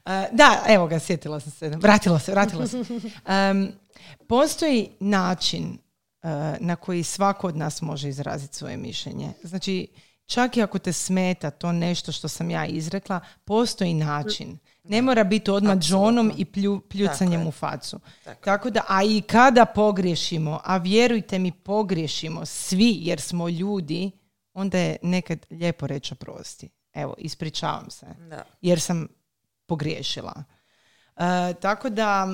[0.07, 1.69] E, da, evo ga, sjetila sam se.
[1.69, 2.85] Vratila se, vratila se.
[3.27, 3.73] Em,
[4.29, 5.79] postoji način
[6.23, 6.29] e,
[6.61, 9.33] na koji svako od nas može izraziti svoje mišljenje.
[9.43, 9.89] Znači,
[10.27, 14.59] čak i ako te smeta to nešto što sam ja izrekla, postoji način.
[14.85, 18.01] Ne mora biti odmah džonom i plju, pljucanjem u facu.
[18.45, 18.71] Tako.
[18.71, 24.11] da, a i kada pogriješimo, a vjerujte mi pogriješimo svi jer smo ljudi,
[24.53, 26.69] onda je nekad lijepo reći oprosti.
[26.93, 28.07] Evo, ispričavam se.
[28.31, 28.45] Da.
[28.61, 29.09] Jer sam
[29.67, 30.45] pogriješila.
[31.17, 32.29] E, tako da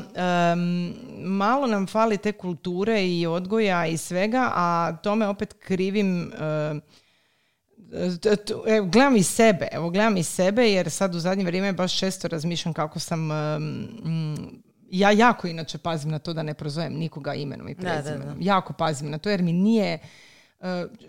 [1.24, 6.80] malo nam fali te kulture i odgoja i svega, a tome opet krivim e,
[8.66, 12.28] evo, gledam i sebe, evo gledam i sebe jer sad u zadnje vrijeme baš često
[12.28, 17.68] razmišljam kako sam mm, ja jako inače pazim na to da ne prozovem nikoga imenom
[17.68, 18.36] i prezimenom.
[18.40, 19.98] Jako pazim na to jer mi nije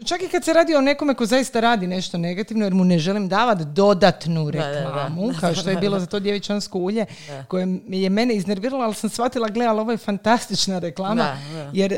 [0.05, 2.99] čak i kad se radi o nekome ko zaista radi nešto negativno, jer mu ne
[2.99, 7.05] želim davati dodatnu reklamu, kao što je bilo za to djevičansko ulje,
[7.47, 11.37] koje je mene iznerviralo, ali sam shvatila, gledala, ovo je fantastična reklama,
[11.73, 11.97] jer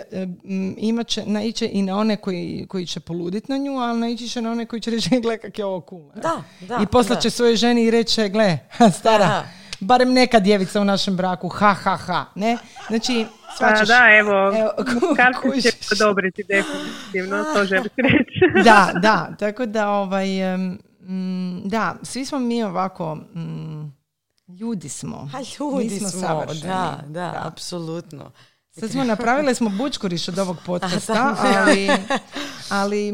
[0.77, 4.41] imat će, naiće i na one koji, koji će poluditi na nju, ali naići će
[4.41, 6.11] na one koji će reći, gle, kak je ovo cool.
[6.15, 8.57] Da, da, I poslaće svoje ženi i reće, gle,
[8.99, 9.43] stara,
[9.79, 12.25] barem neka djevica u našem braku, ha, ha, ha.
[12.35, 12.57] Ne?
[12.87, 13.25] Znači,
[13.57, 14.71] Svačaš, da, evo, evo
[15.17, 18.63] kartu će odobriti definitivno, to želim reći.
[18.69, 20.27] da, da, tako da, ovaj,
[21.63, 23.17] da, svi smo mi ovako,
[24.59, 25.29] ljudi smo.
[25.33, 28.31] A ljudi smo, smo da, da, da, apsolutno.
[28.79, 31.89] Sad smo napravili smo bučkuriš od ovog podcasta, ali,
[32.69, 33.11] ali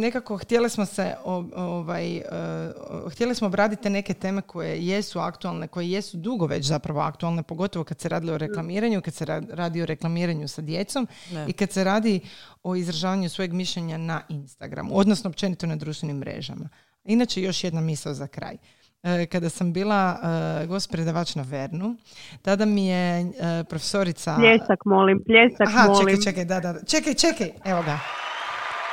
[0.00, 1.14] nekako htjeli smo se
[1.54, 7.00] ovaj, uh, htjeli smo obraditi neke teme koje jesu aktualne, koje jesu dugo već zapravo
[7.00, 11.08] aktualne, pogotovo kad se radi o reklamiranju, kad se radi o reklamiranju sa djecom
[11.46, 12.20] i kad se radi
[12.62, 16.68] o izražavanju svojeg mišljenja na Instagramu, odnosno općenito na društvenim mrežama.
[17.04, 18.56] Inače, još jedna misao za kraj.
[19.02, 21.96] E, kada sam bila uh, gost predavač na Vernu,
[22.42, 23.30] tada mi je uh,
[23.68, 24.34] profesorica...
[24.36, 26.16] Pljesak molim, pljesak Aha, molim.
[26.16, 26.84] čekaj, čekaj, da, da.
[26.84, 27.98] Čekaj, čekaj, evo ga.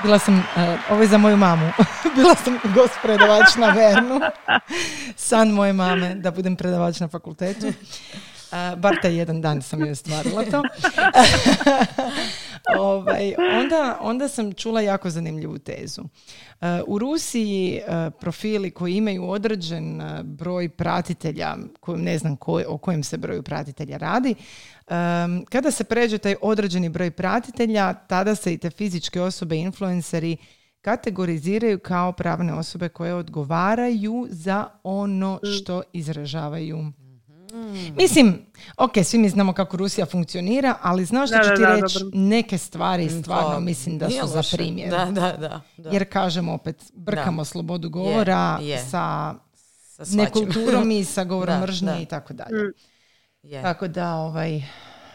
[0.03, 0.43] Bila sam,
[0.89, 1.69] ovo je za moju mamu,
[2.15, 4.19] bila sam gost predavač na Vernu.
[5.15, 7.67] San moje mame da budem predavač na fakultetu.
[8.53, 10.63] Uh, bar taj jedan dan sam joj stvarila to.
[12.79, 16.01] ovaj, onda, onda sam čula jako zanimljivu tezu.
[16.01, 22.37] Uh, u Rusiji uh, profili koji imaju određen broj pratitelja, koji ne znam
[22.67, 28.35] o kojem se broju pratitelja radi, um, kada se pređe taj određeni broj pratitelja, tada
[28.35, 30.37] se i te fizičke osobe, influenceri,
[30.81, 36.91] kategoriziraju kao pravne osobe koje odgovaraju za ono što izražavaju
[37.53, 37.95] Mm.
[37.95, 38.45] Mislim,
[38.77, 43.09] ok, svi mi znamo kako Rusija funkcionira, ali znaš što ću ti reći, neke stvari
[43.21, 44.89] stvarno mislim da su za primjer.
[44.89, 49.33] Da, da, da, Jer kažemo opet, brkamo slobodu govora sa,
[50.11, 52.63] nekulturom i sa govorom mržnje i tako dalje.
[52.63, 53.61] Mm.
[53.61, 54.63] Tako da, ovaj,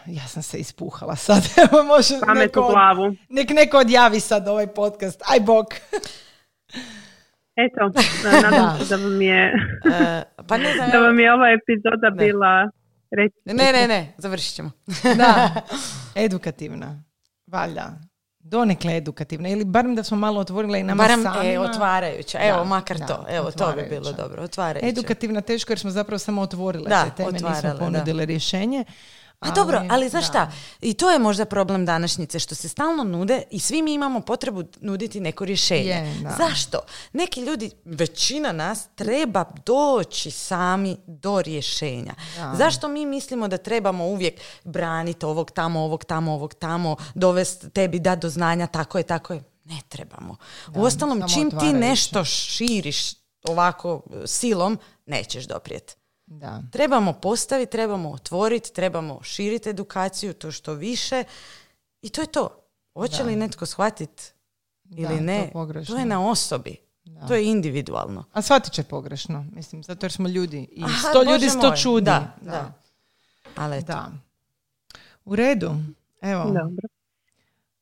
[0.06, 1.42] ja sam se ispuhala sad.
[1.72, 3.14] Evo, može neko, glavu.
[3.28, 5.22] Nek neko odjavi sad ovaj podcast.
[5.26, 5.66] Aj bok.
[7.64, 8.00] Eto,
[8.42, 9.52] nadam se da vam je,
[10.00, 12.70] e, pa ne znam, da vam je ova epizoda bila
[13.44, 14.70] Ne, ne, ne, završit ćemo.
[15.16, 15.50] da,
[16.26, 17.02] edukativna,
[17.46, 17.92] valjda.
[18.38, 21.52] Donekle edukativna, ili barem da smo malo otvorili i nama barem, samima.
[21.52, 24.88] E, otvarajuća, evo, makar to, evo, to bi bilo dobro, otvarajuća.
[24.88, 28.84] Edukativna teško jer smo zapravo samo otvorile da, te teme, nismo ponudile rješenje.
[29.40, 33.42] A dobro, ali znaš šta, i to je možda problem današnjice, što se stalno nude
[33.50, 36.14] i svi mi imamo potrebu nuditi neko rješenje.
[36.38, 36.80] Zašto?
[37.12, 42.14] Neki ljudi, većina nas, treba doći sami do rješenja.
[42.54, 47.98] Zašto mi mislimo da trebamo uvijek braniti ovog tamo, ovog tamo, ovog tamo, dovesti tebi
[47.98, 49.42] da do znanja, tako je, tako je.
[49.64, 50.36] Ne trebamo.
[50.68, 55.97] Da, Uostalom, čim ti nešto širiš ovako silom, nećeš doprijeti.
[56.30, 56.62] Da.
[56.72, 61.24] Trebamo postaviti, trebamo otvoriti, trebamo širiti edukaciju, to što više
[62.02, 62.48] i to je to.
[62.94, 64.22] Hoće li netko shvatiti
[64.90, 65.50] ili ne,
[65.86, 66.76] to, je na osobi.
[67.28, 68.24] To je individualno.
[68.32, 70.68] A shvatit će pogrešno, mislim, zato jer smo ljudi.
[70.72, 72.04] I sto ljudi sto čudi.
[72.04, 72.72] Da, da.
[73.56, 74.10] Ali da.
[75.24, 75.70] U redu.
[76.20, 76.44] Evo.
[76.44, 76.88] Dobro.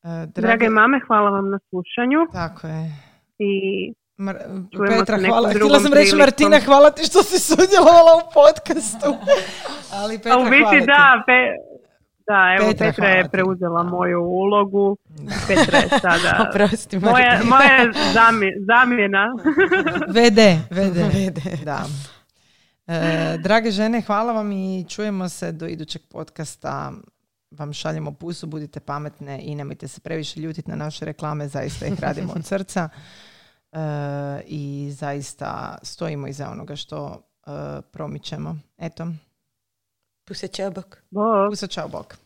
[0.03, 0.69] Uh, drage...
[0.69, 2.19] mame, hvala vam na slušanju.
[2.33, 2.93] Tako je.
[3.39, 5.49] I Mar- Petra, hvala.
[5.49, 9.17] Htjela sam reći Martina, hvala ti što si sudjelovala u podcastu.
[10.01, 11.57] Ali Petra, A u biti da, pe-
[12.27, 14.97] da, evo Petra, Petra je preuzela moju ulogu.
[15.49, 17.93] Petra je sada Oprosti, moja, moja
[18.67, 19.35] zamjena.
[20.09, 21.05] vede, vede.
[21.15, 21.59] vede.
[21.65, 21.85] Da.
[22.87, 26.93] E, drage žene, hvala vam i čujemo se do idućeg podcasta.
[27.51, 32.01] Vam šaljemo pusu, budite pametne i nemojte se previše ljutiti na naše reklame, zaista ih
[32.01, 32.89] radimo od srca.
[33.77, 37.51] E, i zaista stojimo iza onoga što e,
[37.93, 38.57] promičemo.
[38.79, 39.07] Eto.
[40.29, 40.97] Pusa čao bok.
[41.51, 42.26] Pusa čao bok.